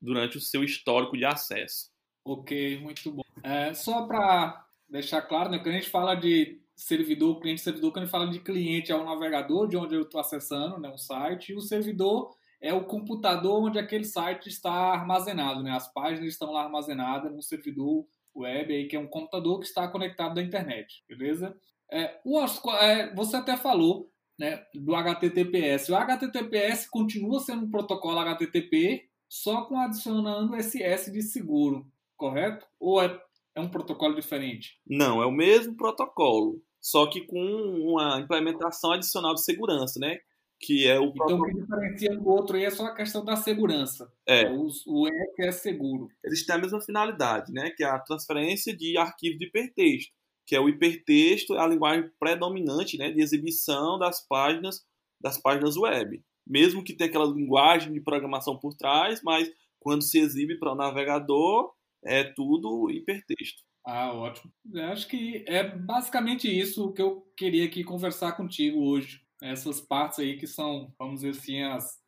durante 0.00 0.36
o 0.36 0.40
seu 0.40 0.62
histórico 0.62 1.16
de 1.16 1.24
acesso. 1.24 1.90
Ok, 2.24 2.78
muito 2.80 3.10
bom. 3.10 3.22
É, 3.42 3.74
só 3.74 4.06
para 4.06 4.64
deixar 4.88 5.22
claro, 5.22 5.50
né, 5.50 5.58
quando 5.58 5.74
a 5.74 5.78
gente 5.78 5.90
fala 5.90 6.14
de 6.14 6.60
servidor, 6.76 7.40
cliente-servidor, 7.40 7.92
quando 7.92 8.02
a 8.02 8.06
gente 8.06 8.12
fala 8.12 8.30
de 8.30 8.40
cliente 8.40 8.92
é 8.92 8.96
o 8.96 9.04
navegador 9.04 9.68
de 9.68 9.76
onde 9.76 9.94
eu 9.94 10.02
estou 10.02 10.20
acessando 10.20 10.78
né, 10.78 10.88
um 10.88 10.98
site, 10.98 11.50
e 11.52 11.54
o 11.54 11.60
servidor 11.60 12.34
é 12.60 12.72
o 12.72 12.84
computador 12.84 13.62
onde 13.62 13.78
aquele 13.78 14.04
site 14.04 14.48
está 14.48 14.70
armazenado, 14.70 15.62
né? 15.62 15.72
As 15.72 15.92
páginas 15.92 16.32
estão 16.32 16.52
lá 16.52 16.62
armazenadas 16.62 17.32
no 17.32 17.42
servidor 17.42 18.06
web 18.34 18.72
aí 18.72 18.86
que 18.86 18.94
é 18.94 19.00
um 19.00 19.06
computador 19.06 19.58
que 19.58 19.66
está 19.66 19.88
conectado 19.88 20.38
à 20.38 20.42
internet, 20.42 21.04
beleza? 21.08 21.56
É, 21.90 22.20
o, 22.24 22.40
é, 22.80 23.12
você 23.14 23.36
até 23.36 23.56
falou 23.56 24.10
né, 24.38 24.64
do 24.74 24.94
HTTPS. 24.94 25.90
O 25.90 25.96
HTTPS 25.96 26.88
continua 26.88 27.40
sendo 27.40 27.64
um 27.64 27.70
protocolo 27.70 28.18
HTTP, 28.20 29.08
só 29.32 29.62
com 29.62 29.80
adicionando 29.80 30.54
SS 30.62 31.10
de 31.10 31.22
seguro, 31.22 31.90
correto? 32.18 32.66
Ou 32.78 33.00
é, 33.00 33.18
é 33.54 33.60
um 33.62 33.68
protocolo 33.70 34.14
diferente? 34.14 34.78
Não, 34.86 35.22
é 35.22 35.26
o 35.26 35.32
mesmo 35.32 35.74
protocolo, 35.74 36.62
só 36.78 37.06
que 37.06 37.22
com 37.22 37.40
uma 37.40 38.20
implementação 38.20 38.92
adicional 38.92 39.32
de 39.32 39.42
segurança, 39.42 39.98
né? 39.98 40.18
que 40.60 40.86
é 40.86 41.00
o 41.00 41.06
Então, 41.06 41.40
o 41.40 41.44
que 41.46 41.54
diferencia 41.54 42.14
do 42.14 42.28
outro 42.28 42.56
aí 42.56 42.64
é 42.64 42.70
só 42.70 42.84
a 42.84 42.94
questão 42.94 43.24
da 43.24 43.34
segurança. 43.34 44.12
É. 44.26 44.48
O, 44.50 44.68
o 44.86 45.08
EC 45.08 45.40
é 45.40 45.50
seguro. 45.50 46.08
Eles 46.22 46.46
têm 46.46 46.54
a 46.54 46.58
mesma 46.58 46.80
finalidade, 46.80 47.52
né? 47.52 47.70
Que 47.70 47.82
é 47.82 47.86
a 47.88 47.98
transferência 47.98 48.76
de 48.76 48.96
arquivo 48.96 49.38
de 49.38 49.46
hipertexto, 49.46 50.12
que 50.46 50.54
é 50.54 50.60
o 50.60 50.68
hipertexto, 50.68 51.54
a 51.54 51.66
linguagem 51.66 52.08
predominante, 52.20 52.96
né, 52.96 53.10
de 53.10 53.20
exibição 53.20 53.98
das 53.98 54.24
páginas 54.24 54.84
das 55.20 55.38
páginas 55.38 55.76
web. 55.76 56.22
Mesmo 56.46 56.82
que 56.82 56.94
tenha 56.94 57.08
aquela 57.08 57.26
linguagem 57.26 57.92
de 57.92 58.00
programação 58.00 58.58
por 58.58 58.74
trás, 58.74 59.20
mas 59.22 59.50
quando 59.78 60.02
se 60.02 60.18
exibe 60.18 60.58
para 60.58 60.72
o 60.72 60.76
navegador, 60.76 61.72
é 62.04 62.24
tudo 62.24 62.90
hipertexto. 62.90 63.62
Ah, 63.84 64.12
ótimo. 64.12 64.52
Eu 64.72 64.84
acho 64.86 65.08
que 65.08 65.44
é 65.46 65.64
basicamente 65.64 66.48
isso 66.48 66.92
que 66.92 67.02
eu 67.02 67.22
queria 67.36 67.64
aqui 67.64 67.82
conversar 67.82 68.32
contigo 68.32 68.80
hoje 68.80 69.22
essas 69.42 69.80
partes 69.80 70.20
aí 70.20 70.36
que 70.36 70.46
são, 70.46 70.94
vamos 70.96 71.20
dizer 71.20 71.30
assim, 71.30 71.62
as, 71.62 71.98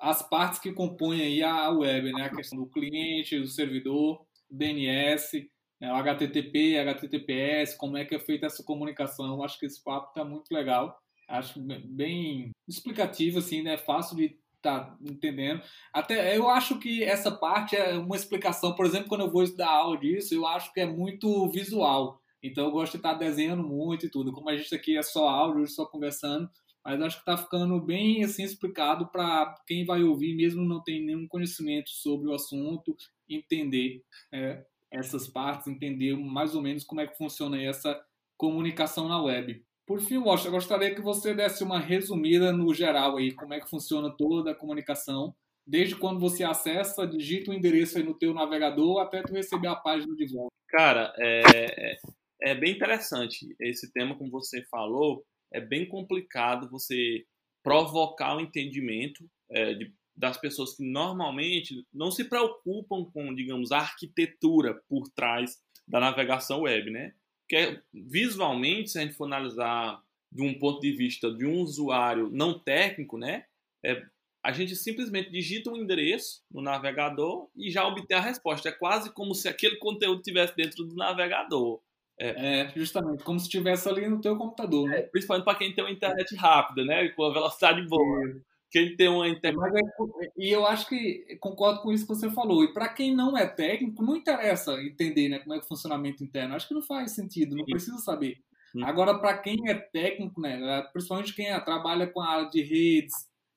as 0.00 0.28
partes 0.28 0.58
que 0.58 0.72
compõem 0.72 1.22
aí 1.22 1.42
a 1.42 1.70
web, 1.70 2.12
né? 2.12 2.24
A 2.24 2.34
questão 2.34 2.58
do 2.58 2.68
cliente, 2.68 3.38
do 3.38 3.46
servidor, 3.46 4.26
DNS, 4.50 5.48
né? 5.80 5.92
o 5.92 5.96
HTTP, 5.96 6.78
HTTPS, 6.78 7.76
como 7.76 7.96
é 7.96 8.04
que 8.04 8.16
é 8.16 8.18
feita 8.18 8.46
essa 8.46 8.64
comunicação. 8.64 9.26
Eu 9.26 9.44
acho 9.44 9.58
que 9.58 9.66
esse 9.66 9.82
papo 9.82 10.08
está 10.08 10.24
muito 10.24 10.50
legal. 10.52 11.00
Acho 11.32 11.60
bem 11.60 12.50
explicativo, 12.68 13.38
assim, 13.38 13.62
né? 13.62 13.78
Fácil 13.78 14.16
de 14.16 14.36
tá 14.62 14.96
entendendo. 15.02 15.60
Até 15.92 16.36
eu 16.36 16.48
acho 16.48 16.78
que 16.78 17.02
essa 17.02 17.30
parte 17.30 17.74
é 17.74 17.98
uma 17.98 18.14
explicação, 18.14 18.74
por 18.74 18.86
exemplo, 18.86 19.08
quando 19.08 19.22
eu 19.22 19.30
vou 19.30 19.42
estudar 19.42 19.70
aula 19.70 19.98
disso, 19.98 20.34
eu 20.34 20.46
acho 20.46 20.72
que 20.72 20.80
é 20.80 20.86
muito 20.86 21.48
visual. 21.50 22.20
Então 22.42 22.64
eu 22.64 22.70
gosto 22.70 22.92
de 22.92 22.98
estar 22.98 23.14
desenhando 23.14 23.62
muito 23.62 24.06
e 24.06 24.10
tudo. 24.10 24.32
Como 24.32 24.48
a 24.48 24.56
gente 24.56 24.74
aqui 24.74 24.96
é 24.96 25.02
só 25.02 25.28
áudio, 25.28 25.66
só 25.66 25.84
conversando, 25.84 26.48
mas 26.84 27.00
acho 27.00 27.16
que 27.16 27.22
está 27.22 27.36
ficando 27.36 27.80
bem 27.80 28.24
assim 28.24 28.44
explicado 28.44 29.06
para 29.08 29.54
quem 29.66 29.84
vai 29.84 30.02
ouvir, 30.02 30.34
mesmo 30.34 30.62
não 30.62 30.82
tem 30.82 31.04
nenhum 31.04 31.26
conhecimento 31.26 31.90
sobre 31.90 32.28
o 32.28 32.34
assunto, 32.34 32.96
entender 33.28 34.02
é, 34.32 34.64
essas 34.90 35.26
partes, 35.28 35.66
entender 35.66 36.16
mais 36.16 36.54
ou 36.54 36.62
menos 36.62 36.84
como 36.84 37.00
é 37.00 37.06
que 37.06 37.16
funciona 37.16 37.60
essa 37.60 38.00
comunicação 38.36 39.08
na 39.08 39.20
web. 39.22 39.64
Por 39.86 40.00
fim, 40.00 40.18
Walsh, 40.18 40.44
eu 40.44 40.52
gostaria 40.52 40.94
que 40.94 41.00
você 41.00 41.34
desse 41.34 41.64
uma 41.64 41.80
resumida 41.80 42.52
no 42.52 42.72
geral 42.72 43.16
aí, 43.16 43.32
como 43.32 43.52
é 43.52 43.60
que 43.60 43.68
funciona 43.68 44.14
toda 44.16 44.52
a 44.52 44.54
comunicação, 44.54 45.34
desde 45.66 45.96
quando 45.96 46.20
você 46.20 46.44
acessa, 46.44 47.06
digita 47.06 47.50
o 47.50 47.54
endereço 47.54 47.98
aí 47.98 48.04
no 48.04 48.18
teu 48.18 48.32
navegador 48.32 49.00
até 49.00 49.22
tu 49.22 49.32
receber 49.32 49.68
a 49.68 49.76
página 49.76 50.14
de 50.14 50.32
volta. 50.32 50.52
Cara, 50.68 51.12
é, 51.18 51.92
é, 51.92 51.96
é 52.42 52.54
bem 52.54 52.72
interessante 52.72 53.54
esse 53.60 53.92
tema, 53.92 54.16
como 54.16 54.30
você 54.30 54.62
falou, 54.70 55.24
é 55.52 55.60
bem 55.60 55.86
complicado 55.86 56.70
você 56.70 57.24
provocar 57.62 58.36
o 58.36 58.40
entendimento 58.40 59.28
é, 59.50 59.74
de, 59.74 59.92
das 60.16 60.36
pessoas 60.36 60.76
que 60.76 60.84
normalmente 60.84 61.86
não 61.92 62.10
se 62.10 62.24
preocupam 62.24 63.04
com, 63.12 63.34
digamos, 63.34 63.70
a 63.70 63.78
arquitetura 63.78 64.80
por 64.88 65.08
trás 65.14 65.58
da 65.86 66.00
navegação 66.00 66.62
web, 66.62 66.90
né? 66.90 67.12
Porque 67.42 67.80
visualmente, 67.92 68.90
se 68.90 68.98
a 68.98 69.02
gente 69.02 69.14
for 69.14 69.24
analisar 69.24 70.02
de 70.30 70.42
um 70.42 70.58
ponto 70.58 70.80
de 70.80 70.92
vista 70.92 71.30
de 71.30 71.44
um 71.44 71.60
usuário 71.60 72.30
não 72.32 72.58
técnico, 72.58 73.18
né? 73.18 73.44
É, 73.84 74.02
a 74.42 74.50
gente 74.50 74.74
simplesmente 74.74 75.30
digita 75.30 75.70
um 75.70 75.76
endereço 75.76 76.42
no 76.50 76.60
navegador 76.60 77.48
e 77.54 77.70
já 77.70 77.86
obtém 77.86 78.16
a 78.16 78.20
resposta. 78.20 78.68
É 78.68 78.72
quase 78.72 79.12
como 79.12 79.34
se 79.34 79.48
aquele 79.48 79.76
conteúdo 79.76 80.18
estivesse 80.18 80.56
dentro 80.56 80.84
do 80.84 80.96
navegador. 80.96 81.80
É, 82.18 82.60
é, 82.60 82.72
justamente, 82.76 83.24
como 83.24 83.38
se 83.38 83.46
estivesse 83.46 83.88
ali 83.88 84.08
no 84.08 84.20
teu 84.20 84.36
computador, 84.36 84.88
né? 84.88 85.00
É, 85.00 85.02
principalmente 85.02 85.44
para 85.44 85.58
quem 85.58 85.74
tem 85.74 85.84
uma 85.84 85.90
internet 85.90 86.34
rápida, 86.34 86.84
né? 86.84 87.08
Com 87.10 87.24
a 87.24 87.32
velocidade 87.32 87.86
boa. 87.86 88.42
Quem 88.72 88.96
tem 88.96 89.08
uma 89.08 89.28
internet. 89.28 89.62
É, 89.76 90.32
e 90.36 90.50
eu 90.50 90.66
acho 90.66 90.88
que 90.88 91.36
concordo 91.38 91.82
com 91.82 91.92
isso 91.92 92.06
que 92.06 92.14
você 92.14 92.30
falou. 92.30 92.64
E 92.64 92.72
para 92.72 92.88
quem 92.88 93.14
não 93.14 93.36
é 93.36 93.46
técnico, 93.46 94.02
não 94.02 94.16
interessa 94.16 94.72
entender 94.82 95.28
né, 95.28 95.38
como 95.40 95.54
é 95.54 95.58
o 95.58 95.62
funcionamento 95.62 96.24
interno. 96.24 96.54
Acho 96.54 96.68
que 96.68 96.74
não 96.74 96.82
faz 96.82 97.12
sentido, 97.12 97.54
não 97.54 97.66
Sim. 97.66 97.70
precisa 97.70 97.98
saber. 97.98 98.38
Sim. 98.72 98.82
Agora, 98.82 99.18
para 99.18 99.36
quem 99.36 99.68
é 99.68 99.74
técnico, 99.74 100.40
né, 100.40 100.82
principalmente 100.90 101.34
quem 101.34 101.46
trabalha 101.60 102.06
com 102.06 102.20
a 102.22 102.28
área 102.28 102.48
de 102.48 102.62
redes, 102.62 103.12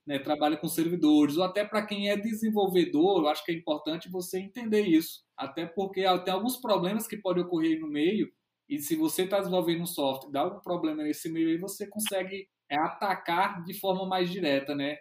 né, 0.05 0.19
trabalha 0.19 0.57
com 0.57 0.67
servidores, 0.67 1.37
ou 1.37 1.43
até 1.43 1.63
para 1.63 1.85
quem 1.85 2.09
é 2.09 2.17
desenvolvedor, 2.17 3.23
eu 3.23 3.29
acho 3.29 3.43
que 3.45 3.53
é 3.53 3.55
importante 3.55 4.11
você 4.11 4.39
entender 4.39 4.81
isso. 4.81 5.23
Até 5.37 5.65
porque 5.65 6.03
tem 6.25 6.33
alguns 6.33 6.57
problemas 6.57 7.07
que 7.07 7.17
podem 7.17 7.43
ocorrer 7.43 7.79
no 7.79 7.87
meio 7.87 8.29
e 8.67 8.79
se 8.79 8.95
você 8.95 9.23
está 9.23 9.39
desenvolvendo 9.39 9.81
um 9.81 9.85
software, 9.85 10.31
dá 10.31 10.41
algum 10.41 10.59
problema 10.59 11.03
nesse 11.03 11.29
meio 11.29 11.49
aí, 11.49 11.57
você 11.57 11.87
consegue 11.87 12.47
é, 12.69 12.77
atacar 12.77 13.63
de 13.63 13.73
forma 13.73 14.05
mais 14.05 14.29
direta, 14.31 14.75
né? 14.75 14.97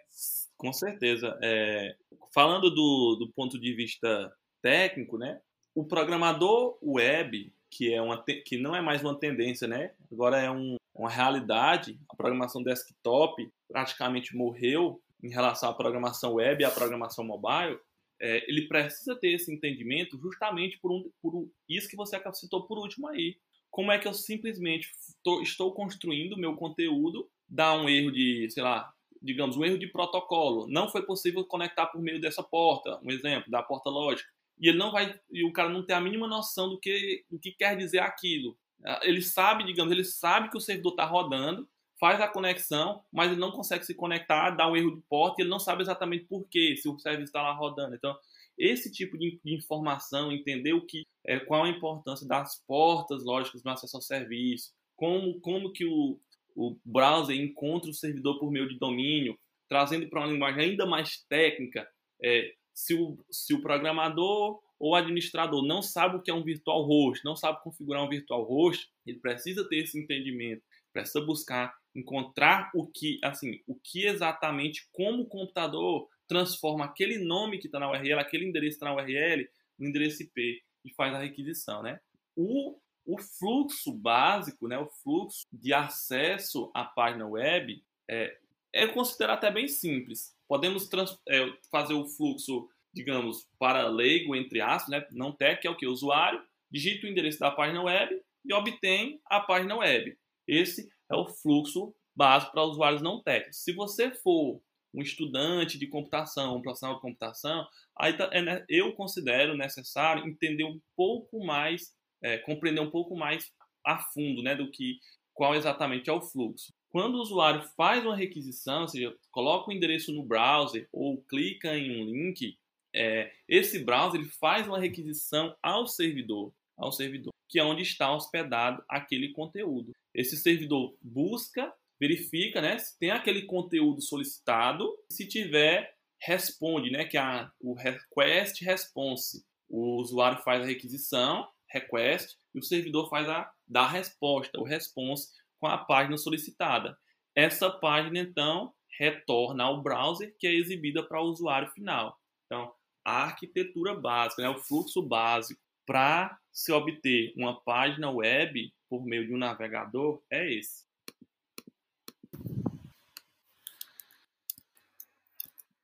Com 0.57 0.71
certeza. 0.71 1.37
É, 1.43 1.95
falando 2.33 2.69
do, 2.69 3.17
do 3.19 3.31
ponto 3.33 3.59
de 3.59 3.73
vista 3.73 4.31
técnico, 4.61 5.17
né? 5.17 5.39
O 5.73 5.83
programador 5.83 6.77
web, 6.81 7.53
que, 7.69 7.93
é 7.93 8.01
uma, 8.01 8.23
que 8.23 8.57
não 8.57 8.75
é 8.75 8.81
mais 8.81 9.01
uma 9.01 9.17
tendência, 9.17 9.67
né? 9.67 9.93
Agora 10.11 10.39
é 10.39 10.49
um, 10.49 10.77
uma 10.93 11.09
realidade. 11.09 11.99
A 12.09 12.15
programação 12.15 12.63
desktop 12.63 13.49
praticamente 13.67 14.35
morreu 14.35 15.01
em 15.21 15.29
relação 15.29 15.69
à 15.69 15.73
programação 15.73 16.35
web 16.35 16.61
e 16.61 16.65
à 16.65 16.71
programação 16.71 17.25
mobile. 17.25 17.79
É, 18.21 18.49
ele 18.49 18.67
precisa 18.67 19.15
ter 19.15 19.33
esse 19.33 19.53
entendimento 19.53 20.17
justamente 20.17 20.79
por, 20.79 20.91
um, 20.91 21.11
por 21.21 21.49
isso 21.67 21.89
que 21.89 21.97
você 21.97 22.17
citou 22.33 22.65
por 22.65 22.77
último 22.77 23.09
aí, 23.09 23.35
como 23.69 23.91
é 23.91 23.99
que 23.99 24.07
eu 24.07 24.13
simplesmente 24.13 24.87
tô, 25.21 25.41
estou 25.41 25.73
construindo 25.73 26.37
meu 26.37 26.55
conteúdo, 26.55 27.29
dá 27.47 27.73
um 27.73 27.87
erro 27.89 28.11
de, 28.11 28.49
sei 28.49 28.63
lá, 28.63 28.91
digamos, 29.21 29.57
um 29.57 29.65
erro 29.65 29.77
de 29.77 29.87
protocolo. 29.87 30.67
Não 30.67 30.89
foi 30.89 31.05
possível 31.05 31.43
conectar 31.45 31.87
por 31.87 32.01
meio 32.01 32.21
dessa 32.21 32.43
porta, 32.43 32.99
um 33.03 33.11
exemplo, 33.11 33.49
da 33.49 33.63
porta 33.63 33.89
lógica. 33.89 34.29
E 34.59 34.69
ele 34.69 34.77
não 34.77 34.91
vai, 34.91 35.19
e 35.31 35.43
o 35.43 35.51
cara 35.51 35.69
não 35.69 35.85
tem 35.85 35.95
a 35.95 36.01
mínima 36.01 36.27
noção 36.27 36.69
do 36.69 36.79
que, 36.79 37.25
do 37.29 37.39
que 37.39 37.51
quer 37.51 37.75
dizer 37.75 37.99
aquilo. 37.99 38.57
Ele 39.01 39.21
sabe, 39.21 39.63
digamos, 39.63 39.91
ele 39.91 40.03
sabe 40.03 40.49
que 40.49 40.57
o 40.57 40.61
servidor 40.61 40.91
está 40.91 41.05
rodando, 41.05 41.67
faz 41.99 42.21
a 42.21 42.27
conexão, 42.27 43.03
mas 43.11 43.31
ele 43.31 43.39
não 43.39 43.51
consegue 43.51 43.85
se 43.85 43.95
conectar, 43.95 44.51
dá 44.51 44.67
um 44.69 44.75
erro 44.75 44.95
de 44.95 45.01
porta 45.09 45.35
e 45.39 45.43
ele 45.43 45.49
não 45.49 45.59
sabe 45.59 45.81
exatamente 45.81 46.25
por 46.25 46.47
quê, 46.49 46.75
se 46.77 46.87
o 46.87 46.99
serviço 46.99 47.29
está 47.29 47.41
lá 47.41 47.53
rodando. 47.53 47.95
Então, 47.95 48.15
esse 48.57 48.91
tipo 48.91 49.17
de, 49.17 49.39
de 49.43 49.55
informação, 49.55 50.31
entender 50.31 50.73
o 50.73 50.85
que, 50.85 51.03
é, 51.25 51.39
qual 51.39 51.63
a 51.63 51.69
importância 51.69 52.27
das 52.27 52.63
portas 52.65 53.23
lógicas 53.23 53.63
no 53.63 53.71
acesso 53.71 53.97
ao 53.97 54.01
serviço, 54.01 54.71
como, 54.95 55.39
como 55.41 55.73
que 55.73 55.85
o, 55.85 56.19
o 56.55 56.77
browser 56.85 57.35
encontra 57.35 57.89
o 57.89 57.93
servidor 57.93 58.39
por 58.39 58.51
meio 58.51 58.67
de 58.67 58.79
domínio, 58.79 59.37
trazendo 59.67 60.07
para 60.07 60.21
uma 60.21 60.31
linguagem 60.31 60.63
ainda 60.63 60.85
mais 60.85 61.23
técnica, 61.27 61.87
é, 62.23 62.53
se, 62.73 62.93
o, 62.93 63.17
se 63.31 63.53
o 63.53 63.61
programador 63.61 64.61
ou 64.79 64.95
administrador 64.95 65.65
não 65.65 65.81
sabe 65.81 66.17
o 66.17 66.21
que 66.21 66.29
é 66.29 66.33
um 66.33 66.43
virtual 66.43 66.83
host, 66.83 67.23
não 67.23 67.35
sabe 67.35 67.63
configurar 67.63 68.03
um 68.03 68.09
virtual 68.09 68.43
host, 68.43 68.89
ele 69.05 69.19
precisa 69.19 69.67
ter 69.67 69.77
esse 69.77 69.97
entendimento, 69.97 70.61
precisa 70.91 71.21
buscar 71.21 71.73
encontrar 71.95 72.71
o 72.75 72.85
que, 72.85 73.19
assim, 73.23 73.61
o 73.65 73.75
que 73.75 74.05
exatamente 74.05 74.87
como 74.91 75.23
o 75.23 75.27
computador 75.27 76.07
transforma 76.27 76.85
aquele 76.85 77.17
nome 77.17 77.57
que 77.57 77.67
está 77.67 77.79
na 77.79 77.89
URL, 77.89 78.19
aquele 78.19 78.45
endereço 78.45 78.77
que 78.77 78.85
está 78.85 78.93
na 78.93 79.01
URL, 79.01 79.47
no 79.79 79.87
endereço 79.87 80.23
IP 80.23 80.61
e 80.83 80.93
faz 80.93 81.13
a 81.13 81.19
requisição, 81.19 81.81
né? 81.81 81.99
O, 82.35 82.77
o 83.05 83.17
fluxo 83.19 83.93
básico, 83.93 84.67
né, 84.67 84.77
o 84.77 84.87
fluxo 84.87 85.45
de 85.51 85.73
acesso 85.73 86.71
à 86.73 86.83
página 86.83 87.27
web 87.27 87.83
é, 88.09 88.37
é 88.73 88.87
considerado 88.87 89.37
até 89.37 89.51
bem 89.51 89.67
simples. 89.67 90.35
Podemos 90.47 90.87
trans, 90.87 91.17
é, 91.27 91.51
fazer 91.71 91.93
o 91.93 92.07
fluxo, 92.07 92.69
digamos, 92.93 93.47
para 93.59 93.87
leigo, 93.87 94.35
entre 94.35 94.61
aspas, 94.61 94.89
né, 94.89 95.07
não 95.11 95.31
tech, 95.31 95.65
é 95.65 95.69
o 95.69 95.77
que? 95.77 95.87
O 95.87 95.91
usuário 95.91 96.41
digita 96.69 97.05
o 97.05 97.09
endereço 97.09 97.39
da 97.39 97.51
página 97.51 97.81
web 97.83 98.21
e 98.43 98.53
obtém 98.53 99.21
a 99.25 99.39
página 99.39 99.75
web. 99.75 100.17
Esse 100.47 100.89
é 101.09 101.15
o 101.15 101.27
fluxo 101.27 101.93
básico 102.15 102.53
para 102.53 102.63
usuários 102.63 103.01
não 103.01 103.21
técnicos. 103.21 103.63
Se 103.63 103.73
você 103.73 104.11
for 104.11 104.61
um 104.93 105.01
estudante 105.01 105.77
de 105.77 105.87
computação, 105.87 106.55
um 106.55 106.61
profissional 106.61 106.95
de 106.95 107.01
computação, 107.01 107.67
aí 107.97 108.13
tá, 108.13 108.29
é, 108.31 108.65
eu 108.69 108.93
considero 108.93 109.57
necessário 109.57 110.25
entender 110.25 110.63
um 110.63 110.79
pouco 110.95 111.43
mais, 111.45 111.93
é, 112.21 112.37
compreender 112.37 112.81
um 112.81 112.89
pouco 112.89 113.15
mais 113.15 113.51
a 113.85 113.99
fundo, 113.99 114.41
né, 114.41 114.55
do 114.55 114.69
que 114.71 114.99
qual 115.33 115.53
exatamente 115.53 116.09
é 116.09 116.13
o 116.13 116.21
fluxo. 116.21 116.73
Quando 116.89 117.15
o 117.15 117.21
usuário 117.21 117.61
faz 117.75 118.05
uma 118.05 118.15
requisição, 118.15 118.83
ou 118.83 118.87
seja, 118.87 119.15
coloca 119.29 119.69
o 119.69 119.73
endereço 119.73 120.13
no 120.13 120.23
browser 120.23 120.87
ou 120.91 121.21
clica 121.23 121.77
em 121.77 122.01
um 122.01 122.05
link, 122.05 122.57
é, 122.95 123.31
esse 123.47 123.83
browser 123.83 124.21
ele 124.21 124.29
faz 124.29 124.65
uma 124.65 124.79
requisição 124.79 125.53
ao 125.61 125.85
servidor, 125.85 126.53
ao 126.77 126.93
servidor, 126.93 127.33
que 127.49 127.59
é 127.59 127.63
onde 127.63 127.81
está 127.81 128.13
hospedado 128.15 128.81
aquele 128.87 129.33
conteúdo. 129.33 129.91
Esse 130.13 130.37
servidor 130.37 130.95
busca, 131.01 131.73
verifica, 131.99 132.61
né, 132.61 132.77
se 132.77 132.97
tem 132.97 133.11
aquele 133.11 133.41
conteúdo 133.41 134.01
solicitado, 134.01 134.89
se 135.11 135.27
tiver 135.27 135.93
responde, 136.21 136.89
né, 136.89 137.03
que 137.03 137.17
é 137.17 137.49
o 137.59 137.73
request 137.73 138.63
response. 138.63 139.45
O 139.69 139.97
usuário 139.97 140.41
faz 140.43 140.63
a 140.63 140.67
requisição, 140.67 141.45
request, 141.69 142.37
e 142.53 142.59
o 142.59 142.63
servidor 142.63 143.09
faz 143.09 143.27
a 143.27 143.51
da 143.67 143.87
resposta, 143.87 144.59
o 144.59 144.63
response 144.63 145.29
com 145.59 145.67
a 145.67 145.77
página 145.77 146.17
solicitada. 146.17 146.97
Essa 147.35 147.69
página 147.69 148.19
então 148.19 148.73
retorna 148.97 149.63
ao 149.63 149.81
browser 149.81 150.35
que 150.39 150.47
é 150.47 150.53
exibida 150.53 151.03
para 151.03 151.21
o 151.21 151.25
usuário 151.25 151.69
final. 151.71 152.17
Então, 152.45 152.73
a 153.03 153.23
arquitetura 153.23 153.93
básica, 153.93 154.41
né, 154.41 154.49
o 154.49 154.57
fluxo 154.57 155.01
básico 155.01 155.61
para 155.85 156.39
se 156.51 156.71
obter 156.71 157.33
uma 157.35 157.59
página 157.61 158.09
web 158.09 158.73
por 158.89 159.05
meio 159.05 159.27
de 159.27 159.33
um 159.33 159.37
navegador 159.37 160.21
é 160.31 160.51
esse. 160.53 160.85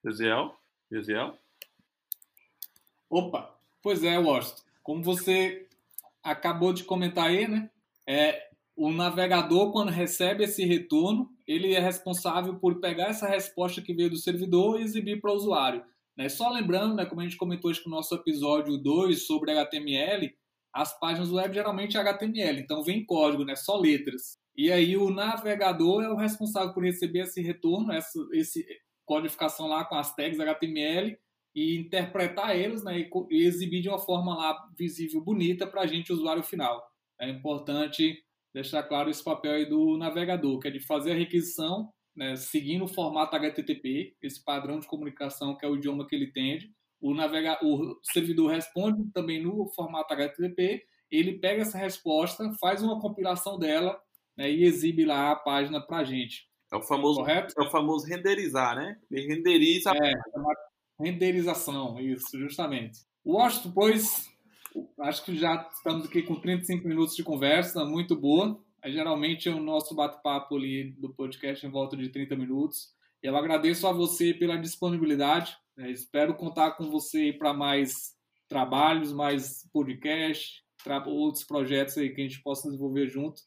Gesiel? 0.04 0.58
Gesiel? 0.92 1.38
Opa! 3.10 3.56
Pois 3.84 4.04
é, 4.04 4.18
Washington. 4.18 4.64
Como 4.82 5.04
você 5.04 5.68
acabou 6.24 6.74
de 6.74 6.84
comentar 6.84 7.28
aí, 7.28 7.48
né? 7.48 7.70
É, 8.08 8.42
o 8.76 8.92
navegador, 8.92 9.72
quando 9.72 9.90
recebe 9.90 10.44
esse 10.44 10.66
retorno, 10.66 11.30
ele 11.48 11.74
é 11.74 11.80
responsável 11.80 12.56
por 12.60 12.80
pegar 12.80 13.10
essa 13.10 13.28
resposta 13.28 13.82
que 13.82 13.94
veio 13.94 14.10
do 14.10 14.18
servidor 14.18 14.80
e 14.80 14.84
exibir 14.84 15.22
para 15.22 15.32
o 15.32 15.36
usuário. 15.36 15.84
Né? 16.18 16.30
Só 16.30 16.50
lembrando, 16.50 16.96
né, 16.96 17.06
como 17.06 17.22
a 17.22 17.24
gente 17.24 17.38
comentou 17.38 17.70
hoje 17.70 17.82
no 17.86 17.92
nosso 17.92 18.16
episódio 18.16 18.78
2 18.78 19.26
sobre 19.26 19.52
HTML, 19.52 20.34
as 20.74 20.98
páginas 21.00 21.32
web 21.32 21.54
geralmente 21.54 21.98
é 21.98 22.00
HTML, 22.00 22.60
então 22.60 22.84
vem 22.84 23.06
código, 23.06 23.44
né, 23.44 23.56
só 23.56 23.78
letras. 23.78 24.40
E 24.56 24.72
aí 24.72 24.96
o 24.98 25.10
navegador 25.10 26.04
é 26.04 26.10
o 26.10 26.16
responsável 26.16 26.74
por 26.74 26.84
receber 26.84 27.22
esse 27.22 27.42
retorno, 27.42 27.92
essa 27.92 28.20
esse 28.34 28.66
codificação 29.06 29.68
lá 29.68 29.84
com 29.84 29.96
as 29.96 30.16
tags 30.16 30.40
HTML 30.40 31.18
e 31.54 31.78
interpretar 31.78 32.56
eles 32.56 32.84
né, 32.84 33.10
e 33.30 33.44
exibir 33.44 33.82
de 33.82 33.90
uma 33.90 34.00
forma 34.00 34.36
lá 34.36 34.58
visível, 34.78 35.22
bonita 35.22 35.68
para 35.68 35.82
a 35.82 35.88
gente, 35.88 36.14
usuário 36.14 36.44
final. 36.44 36.82
É 37.20 37.30
importante 37.30 38.18
deixar 38.54 38.84
claro 38.84 39.10
esse 39.10 39.24
papel 39.24 39.54
aí 39.54 39.66
do 39.66 39.98
navegador, 39.98 40.60
que 40.60 40.68
é 40.68 40.72
de 40.72 40.80
fazer 40.80 41.12
a 41.12 41.16
requisição 41.16 41.92
né, 42.16 42.36
seguindo 42.36 42.86
o 42.86 42.88
formato 42.88 43.36
HTTP, 43.36 44.16
esse 44.22 44.44
padrão 44.44 44.80
de 44.80 44.88
comunicação 44.88 45.56
que 45.56 45.66
é 45.66 45.70
o 45.70 45.76
idioma 45.76 46.06
que 46.06 46.16
ele 46.16 46.26
entende. 46.26 46.72
O, 47.00 47.14
navega 47.14 47.58
o 47.64 48.00
servidor 48.04 48.52
responde 48.52 49.10
também 49.12 49.42
no 49.42 49.68
formato 49.74 50.14
HTTP, 50.14 50.84
ele 51.10 51.40
pega 51.40 51.62
essa 51.62 51.78
resposta, 51.78 52.52
faz 52.60 52.84
uma 52.84 53.00
compilação 53.00 53.58
dela 53.58 54.00
né, 54.38 54.52
e 54.52 54.64
exibe 54.64 55.06
lá 55.06 55.32
a 55.32 55.36
página 55.36 55.82
para 55.82 55.98
a 55.98 56.04
gente. 56.04 56.50
É 56.72 56.78
o 56.78 56.82
famoso, 56.82 57.20
Correto? 57.20 57.54
é 57.58 57.64
o 57.64 57.70
famoso 57.70 58.06
renderizar, 58.06 58.78
né? 58.78 58.98
Ele 59.12 59.36
renderiza. 59.36 59.92
É, 59.92 60.14
renderização, 61.02 62.00
isso, 62.00 62.38
justamente. 62.40 63.00
Washington, 63.26 63.72
pois, 63.74 64.30
acho 65.02 65.26
que 65.26 65.36
já 65.36 65.70
estamos 65.74 66.06
aqui 66.06 66.24
com 66.24 66.36
35 66.36 66.88
minutos 66.88 67.16
de 67.16 67.24
conversa, 67.24 67.86
muito 67.86 68.16
boa. 68.16 68.60
Geralmente 68.86 69.48
o 69.50 69.60
nosso 69.60 69.94
bate-papo 69.94 70.56
ali 70.56 70.92
do 70.94 71.14
podcast 71.14 71.66
em 71.66 71.70
volta 71.70 71.96
de 71.96 72.10
30 72.10 72.36
minutos. 72.36 72.94
Eu 73.22 73.36
agradeço 73.38 73.88
a 73.88 73.92
você 73.92 74.34
pela 74.34 74.58
disponibilidade. 74.58 75.56
Né? 75.78 75.92
Espero 75.92 76.34
contar 76.34 76.72
com 76.72 76.90
você 76.90 77.32
para 77.32 77.54
mais 77.54 78.16
trabalhos, 78.50 79.14
mais 79.14 79.70
podcast, 79.72 80.64
outros 81.06 81.44
projetos 81.44 81.98
aí 81.98 82.10
que 82.10 82.22
a 82.22 82.24
gente 82.24 82.42
possa 82.42 82.68
desenvolver 82.68 83.08
junto 83.08 83.42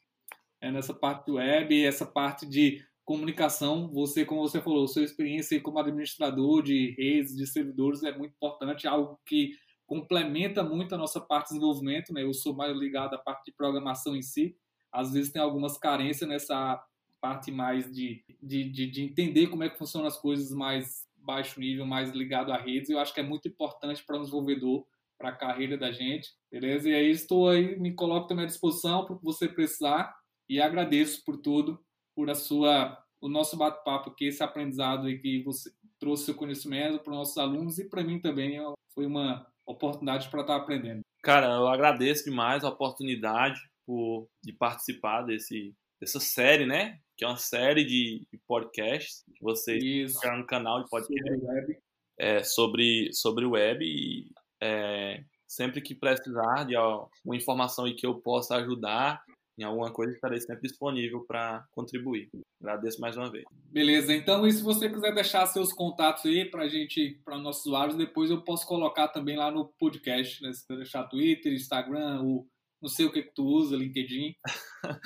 é, 0.60 0.70
nessa 0.70 0.94
parte 0.94 1.26
do 1.26 1.34
web, 1.34 1.84
essa 1.84 2.06
parte 2.06 2.46
de 2.46 2.80
comunicação. 3.04 3.90
Você, 3.92 4.24
como 4.24 4.40
você 4.40 4.60
falou, 4.60 4.88
sua 4.88 5.04
experiência 5.04 5.60
como 5.60 5.78
administrador 5.78 6.62
de 6.62 6.94
redes, 6.98 7.36
de 7.36 7.46
servidores 7.46 8.02
é 8.02 8.16
muito 8.16 8.34
importante, 8.34 8.88
algo 8.88 9.18
que 9.26 9.52
complementa 9.86 10.62
muito 10.62 10.94
a 10.94 10.98
nossa 10.98 11.20
parte 11.20 11.48
de 11.48 11.54
desenvolvimento. 11.54 12.12
Né? 12.12 12.22
Eu 12.22 12.32
sou 12.32 12.54
mais 12.54 12.76
ligado 12.76 13.14
à 13.14 13.18
parte 13.18 13.46
de 13.46 13.56
programação 13.56 14.16
em 14.16 14.22
si, 14.22 14.56
às 14.92 15.12
vezes 15.12 15.32
tem 15.32 15.42
algumas 15.42 15.76
carências 15.76 16.28
nessa 16.28 16.80
parte 17.20 17.50
mais 17.50 17.90
de, 17.90 18.22
de, 18.42 18.70
de, 18.70 18.86
de 18.90 19.02
entender 19.02 19.48
como 19.48 19.64
é 19.64 19.70
que 19.70 19.78
funcionam 19.78 20.06
as 20.06 20.18
coisas 20.18 20.50
mais 20.52 21.04
baixo 21.16 21.58
nível, 21.58 21.86
mais 21.86 22.10
ligado 22.10 22.52
a 22.52 22.56
redes. 22.56 22.90
Eu 22.90 22.98
acho 22.98 23.12
que 23.12 23.20
é 23.20 23.22
muito 23.22 23.48
importante 23.48 24.04
para 24.04 24.16
o 24.16 24.20
desenvolvedor, 24.20 24.86
para 25.18 25.30
a 25.30 25.36
carreira 25.36 25.76
da 25.76 25.90
gente, 25.90 26.28
beleza? 26.50 26.88
E 26.88 26.94
aí 26.94 27.10
estou 27.10 27.48
aí, 27.48 27.78
me 27.80 27.94
coloco 27.94 28.28
também 28.28 28.44
à 28.44 28.46
disposição 28.46 29.04
para 29.04 29.14
o 29.14 29.18
que 29.18 29.24
você 29.24 29.48
precisar 29.48 30.14
e 30.48 30.60
agradeço 30.60 31.24
por 31.24 31.38
tudo, 31.38 31.80
por 32.14 32.30
a 32.30 32.34
sua, 32.34 32.98
o 33.20 33.28
nosso 33.28 33.56
bate-papo 33.56 34.10
aqui, 34.10 34.26
esse 34.26 34.42
aprendizado 34.42 35.06
aí 35.06 35.18
que 35.18 35.42
você 35.42 35.70
trouxe 35.98 36.24
seu 36.24 36.34
conhecimento 36.34 37.02
para 37.02 37.12
os 37.12 37.18
nossos 37.18 37.38
alunos 37.38 37.78
e 37.78 37.88
para 37.88 38.04
mim 38.04 38.20
também 38.20 38.58
foi 38.94 39.06
uma 39.06 39.46
oportunidade 39.66 40.28
para 40.28 40.42
estar 40.42 40.56
aprendendo. 40.56 41.00
Cara, 41.22 41.46
eu 41.46 41.66
agradeço 41.68 42.24
demais 42.24 42.64
a 42.64 42.68
oportunidade 42.68 43.58
por, 43.86 44.28
de 44.42 44.52
participar 44.52 45.22
desse, 45.22 45.74
dessa 46.00 46.20
série, 46.20 46.66
né? 46.66 46.98
Que 47.16 47.24
é 47.24 47.28
uma 47.28 47.38
série 47.38 47.84
de, 47.84 48.26
de 48.30 48.38
podcasts 48.46 49.24
que 49.34 49.42
vocês 49.42 50.18
criaram 50.18 50.40
no 50.40 50.46
canal 50.46 50.82
de 50.82 50.90
podcast 50.90 51.30
sobre 51.30 51.46
web, 51.46 51.78
é, 52.18 52.42
sobre, 52.42 53.12
sobre 53.12 53.46
web 53.46 53.84
e 53.84 54.30
é, 54.62 55.24
sempre 55.46 55.80
que 55.80 55.94
precisar 55.94 56.64
de 56.64 56.76
uma 56.76 57.36
informação 57.36 57.86
e 57.86 57.94
que 57.94 58.06
eu 58.06 58.16
possa 58.20 58.56
ajudar 58.56 59.22
em 59.58 59.62
alguma 59.62 59.92
coisa, 59.92 60.12
estarei 60.12 60.40
sempre 60.40 60.68
disponível 60.68 61.24
para 61.26 61.64
contribuir. 61.72 62.28
Agradeço 62.60 63.00
mais 63.00 63.16
uma 63.16 63.30
vez. 63.30 63.44
Beleza, 63.70 64.14
então 64.14 64.46
e 64.46 64.52
se 64.52 64.62
você 64.62 64.88
quiser 64.88 65.14
deixar 65.14 65.46
seus 65.46 65.72
contatos 65.72 66.24
aí 66.26 66.44
para 66.44 66.68
gente, 66.68 67.20
para 67.24 67.38
nossos 67.38 67.66
usuários, 67.66 67.96
depois 67.96 68.30
eu 68.30 68.42
posso 68.42 68.66
colocar 68.66 69.08
também 69.08 69.36
lá 69.36 69.50
no 69.50 69.72
podcast, 69.78 70.42
né? 70.42 70.52
Se 70.52 70.66
deixar 70.76 71.04
Twitter, 71.04 71.52
Instagram, 71.52 72.22
o 72.22 72.46
não 72.84 72.88
sei 72.90 73.06
o 73.06 73.12
que, 73.12 73.22
que 73.22 73.32
tu 73.32 73.44
usa, 73.44 73.76
LinkedIn. 73.76 74.36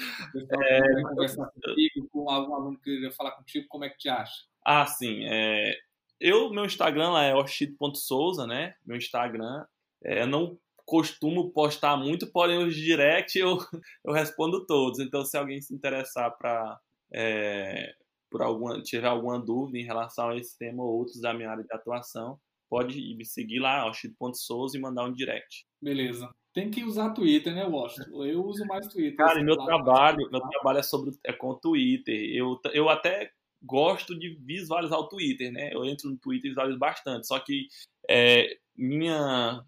é, 0.69 1.03
conversar 1.03 1.47
contigo, 1.47 2.09
com 2.11 2.29
algum 2.29 2.55
aluno 2.55 2.77
que 2.77 2.91
queria 2.91 3.13
falar 3.13 3.31
contigo, 3.33 3.67
como 3.69 3.85
é 3.85 3.89
que 3.89 3.99
te 3.99 4.09
acha? 4.09 4.35
Ah, 4.67 4.85
sim. 4.85 5.25
É... 5.25 5.77
Eu, 6.21 6.51
meu 6.51 6.65
Instagram 6.65 7.11
lá 7.11 7.23
é 7.23 7.35
oshito.souza, 7.37 8.49
né? 8.49 8.75
Meu 8.85 8.97
Instagram. 8.97 9.65
É, 10.03 10.23
eu 10.23 10.27
não 10.27 10.59
costumo 10.89 11.51
postar 11.51 11.99
muito, 11.99 12.27
porém 12.33 12.65
os 12.65 12.75
direct 12.75 13.39
eu, 13.39 13.59
eu 14.03 14.13
respondo 14.13 14.65
todos. 14.65 14.99
Então, 14.99 15.23
se 15.23 15.37
alguém 15.37 15.61
se 15.61 15.75
interessar 15.75 16.35
para 16.39 16.81
é, 17.13 17.93
por 18.31 18.41
alguma 18.41 18.81
tiver 18.83 19.07
alguma 19.07 19.39
dúvida 19.39 19.79
em 19.79 19.85
relação 19.85 20.31
a 20.31 20.37
esse 20.37 20.57
tema 20.57 20.83
ou 20.83 20.99
outros 20.99 21.21
da 21.21 21.35
minha 21.35 21.51
área 21.51 21.63
de 21.63 21.75
atuação, 21.75 22.41
pode 22.71 22.99
me 23.15 23.25
seguir 23.27 23.59
lá, 23.59 23.87
oshito.souza 23.89 24.79
e 24.79 24.81
mandar 24.81 25.05
um 25.05 25.13
direct. 25.13 25.67
Beleza. 25.81 26.35
Tem 26.55 26.71
que 26.71 26.83
usar 26.83 27.11
Twitter, 27.11 27.55
né, 27.55 27.67
Washington? 27.67 28.25
Eu 28.25 28.43
uso 28.45 28.65
mais 28.67 28.89
Twitter. 28.89 29.17
Cara, 29.17 29.43
meu 29.45 29.59
trabalho, 29.59 30.29
meu 30.31 30.41
trabalho 30.41 30.79
é 30.79 30.83
sobre 30.83 31.11
é 31.25 31.35
com 31.35 31.55
Twitter. 31.55 32.35
Eu, 32.35 32.59
eu 32.73 32.89
até 32.89 33.31
gosto 33.63 34.19
de 34.19 34.35
visualizar 34.41 34.99
o 34.99 35.09
Twitter, 35.09 35.53
né? 35.53 35.71
Eu 35.73 35.85
entro 35.85 36.09
no 36.09 36.17
Twitter 36.17 36.47
e 36.47 36.49
visualizo 36.49 36.79
bastante. 36.79 37.27
Só 37.27 37.39
que 37.39 37.69
é, 38.09 38.57
minha, 38.75 39.63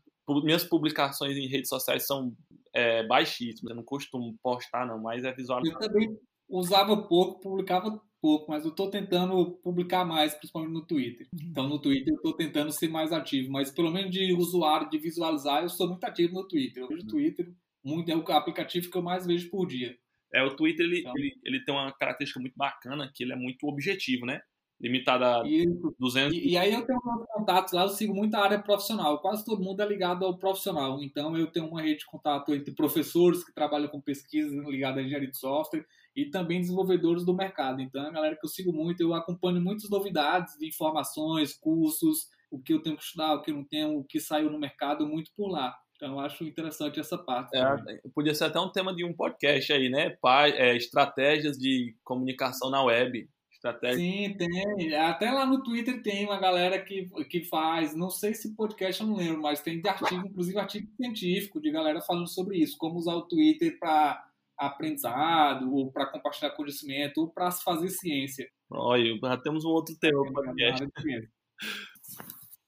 minhas 0.45 0.65
publicações 0.65 1.37
em 1.37 1.47
redes 1.47 1.69
sociais 1.69 2.07
são 2.07 2.35
é, 2.75 3.07
baixíssimas. 3.07 3.71
Eu 3.71 3.77
não 3.77 3.85
costumo 3.85 4.37
postar, 4.43 4.87
não, 4.87 5.01
mas 5.01 5.25
é 5.25 5.33
visualizar. 5.33 5.81
Eu 5.81 5.89
também 5.89 6.19
usava 6.49 6.97
pouco, 6.97 7.41
publicava 7.41 8.01
pouco, 8.21 8.51
mas 8.51 8.65
eu 8.65 8.71
estou 8.71 8.91
tentando 8.91 9.53
publicar 9.63 10.05
mais, 10.05 10.35
principalmente 10.35 10.73
no 10.73 10.87
Twitter. 10.87 11.27
Uhum. 11.33 11.49
Então, 11.51 11.69
no 11.69 11.81
Twitter 11.81 12.13
eu 12.13 12.17
estou 12.17 12.35
tentando 12.35 12.71
ser 12.71 12.89
mais 12.89 13.13
ativo, 13.13 13.51
mas 13.51 13.71
pelo 13.71 13.91
menos 13.91 14.11
de 14.11 14.33
usuário, 14.35 14.91
de 14.91 14.99
visualizar, 14.99 15.63
eu 15.63 15.69
sou 15.69 15.89
muito 15.89 16.05
ativo 16.05 16.35
no 16.35 16.47
Twitter. 16.47 16.83
Eu 16.83 16.89
vejo 16.89 17.01
o 17.01 17.05
uhum. 17.05 17.11
Twitter, 17.11 17.53
muito, 17.85 18.11
é 18.11 18.17
o 18.17 18.33
aplicativo 18.33 18.91
que 18.91 18.97
eu 18.97 19.03
mais 19.03 19.27
vejo 19.27 19.49
por 19.51 19.67
dia. 19.67 19.97
É, 20.33 20.43
o 20.45 20.55
Twitter 20.55 20.87
ele, 20.87 21.01
então, 21.01 21.13
ele, 21.17 21.33
ele 21.45 21.65
tem 21.65 21.75
uma 21.75 21.93
característica 21.93 22.41
muito 22.41 22.55
bacana, 22.57 23.11
que 23.15 23.25
ele 23.25 23.33
é 23.33 23.37
muito 23.37 23.67
objetivo, 23.67 24.27
né? 24.27 24.41
Limitada 24.81 25.41
a 25.41 25.47
Isso. 25.47 25.95
200. 25.99 26.37
E, 26.37 26.51
e 26.51 26.57
aí 26.57 26.73
eu 26.73 26.87
tenho 26.87 27.01
meus 27.05 27.27
contatos 27.27 27.73
lá, 27.73 27.83
eu 27.83 27.89
sigo 27.89 28.15
muita 28.15 28.39
área 28.39 28.59
profissional. 28.59 29.21
Quase 29.21 29.45
todo 29.45 29.63
mundo 29.63 29.83
é 29.83 29.87
ligado 29.87 30.25
ao 30.25 30.39
profissional. 30.39 31.03
Então 31.03 31.37
eu 31.37 31.47
tenho 31.49 31.67
uma 31.67 31.83
rede 31.83 32.01
de 32.01 32.07
contato 32.07 32.55
entre 32.55 32.75
professores 32.75 33.45
que 33.45 33.53
trabalham 33.53 33.89
com 33.89 34.01
pesquisa 34.01 34.55
ligada 34.69 35.01
à 35.01 35.03
engenharia 35.03 35.31
de 35.31 35.37
software 35.37 35.85
e 36.17 36.27
também 36.27 36.61
desenvolvedores 36.61 37.25
do 37.25 37.35
mercado. 37.35 37.81
Então 37.81 38.03
é 38.03 38.09
a 38.09 38.13
galera 38.13 38.37
que 38.37 38.45
eu 38.45 38.51
sigo 38.51 38.73
muito, 38.73 39.01
eu 39.01 39.15
acompanho 39.15 39.61
muitas 39.61 39.91
novidades 39.91 40.57
de 40.59 40.67
informações, 40.67 41.53
cursos, 41.53 42.29
o 42.51 42.61
que 42.61 42.73
eu 42.73 42.83
tenho 42.83 42.97
que 42.97 43.03
estudar, 43.03 43.35
o 43.35 43.43
que 43.43 43.51
eu 43.51 43.57
não 43.57 43.65
tenho, 43.65 43.99
o 43.99 44.05
que 44.05 44.19
saiu 44.19 44.51
no 44.51 44.59
mercado, 44.59 45.07
muito 45.07 45.31
por 45.37 45.49
lá. 45.49 45.77
Então, 45.95 46.15
eu 46.15 46.21
acho 46.21 46.45
interessante 46.45 46.99
essa 46.99 47.19
parte. 47.19 47.55
É, 47.55 48.01
podia 48.15 48.35
ser 48.35 48.45
até 48.45 48.59
um 48.59 48.73
tema 48.73 48.95
de 48.95 49.05
um 49.05 49.13
podcast 49.13 49.71
aí, 49.71 49.91
né? 49.91 50.17
Pa, 50.23 50.49
é, 50.49 50.75
estratégias 50.75 51.59
de 51.59 51.95
comunicação 52.03 52.71
na 52.71 52.83
web. 52.83 53.29
Estratégia. 53.61 53.99
Sim, 53.99 54.35
tem. 54.39 54.95
Até 54.95 55.31
lá 55.31 55.45
no 55.45 55.63
Twitter 55.63 56.03
tem 56.03 56.25
uma 56.25 56.41
galera 56.41 56.81
que, 56.81 57.11
que 57.29 57.45
faz, 57.45 57.95
não 57.95 58.09
sei 58.09 58.33
se 58.33 58.57
podcast 58.57 59.03
eu 59.03 59.07
não 59.07 59.17
lembro, 59.17 59.43
mas 59.43 59.61
tem 59.61 59.83
de 59.83 59.87
artigo, 59.87 60.27
inclusive 60.27 60.59
artigo 60.59 60.89
científico, 60.97 61.61
de 61.61 61.71
galera 61.71 62.01
falando 62.01 62.27
sobre 62.27 62.57
isso, 62.57 62.79
como 62.79 62.99
usar 62.99 63.15
o 63.15 63.29
Twitter 63.29 63.79
para 63.79 64.27
aprendizado, 64.57 65.75
ou 65.75 65.93
para 65.93 66.07
compartilhar 66.07 66.53
conhecimento, 66.53 67.21
ou 67.21 67.29
para 67.29 67.51
fazer 67.51 67.91
ciência. 67.91 68.49
Olha, 68.71 69.15
já 69.23 69.37
temos 69.37 69.63
um 69.67 69.69
outro 69.69 69.95
tema 69.99 70.25
podcast. 70.33 70.89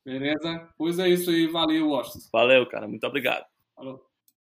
Beleza? 0.05 0.69
Pois 0.77 0.99
é 0.99 1.09
isso 1.09 1.31
aí. 1.31 1.47
Valeu, 1.47 1.89
Washington. 1.89 2.29
Valeu, 2.31 2.67
cara. 2.69 2.87
Muito 2.87 3.07
obrigado. 3.07 3.47
Falou. 3.75 4.12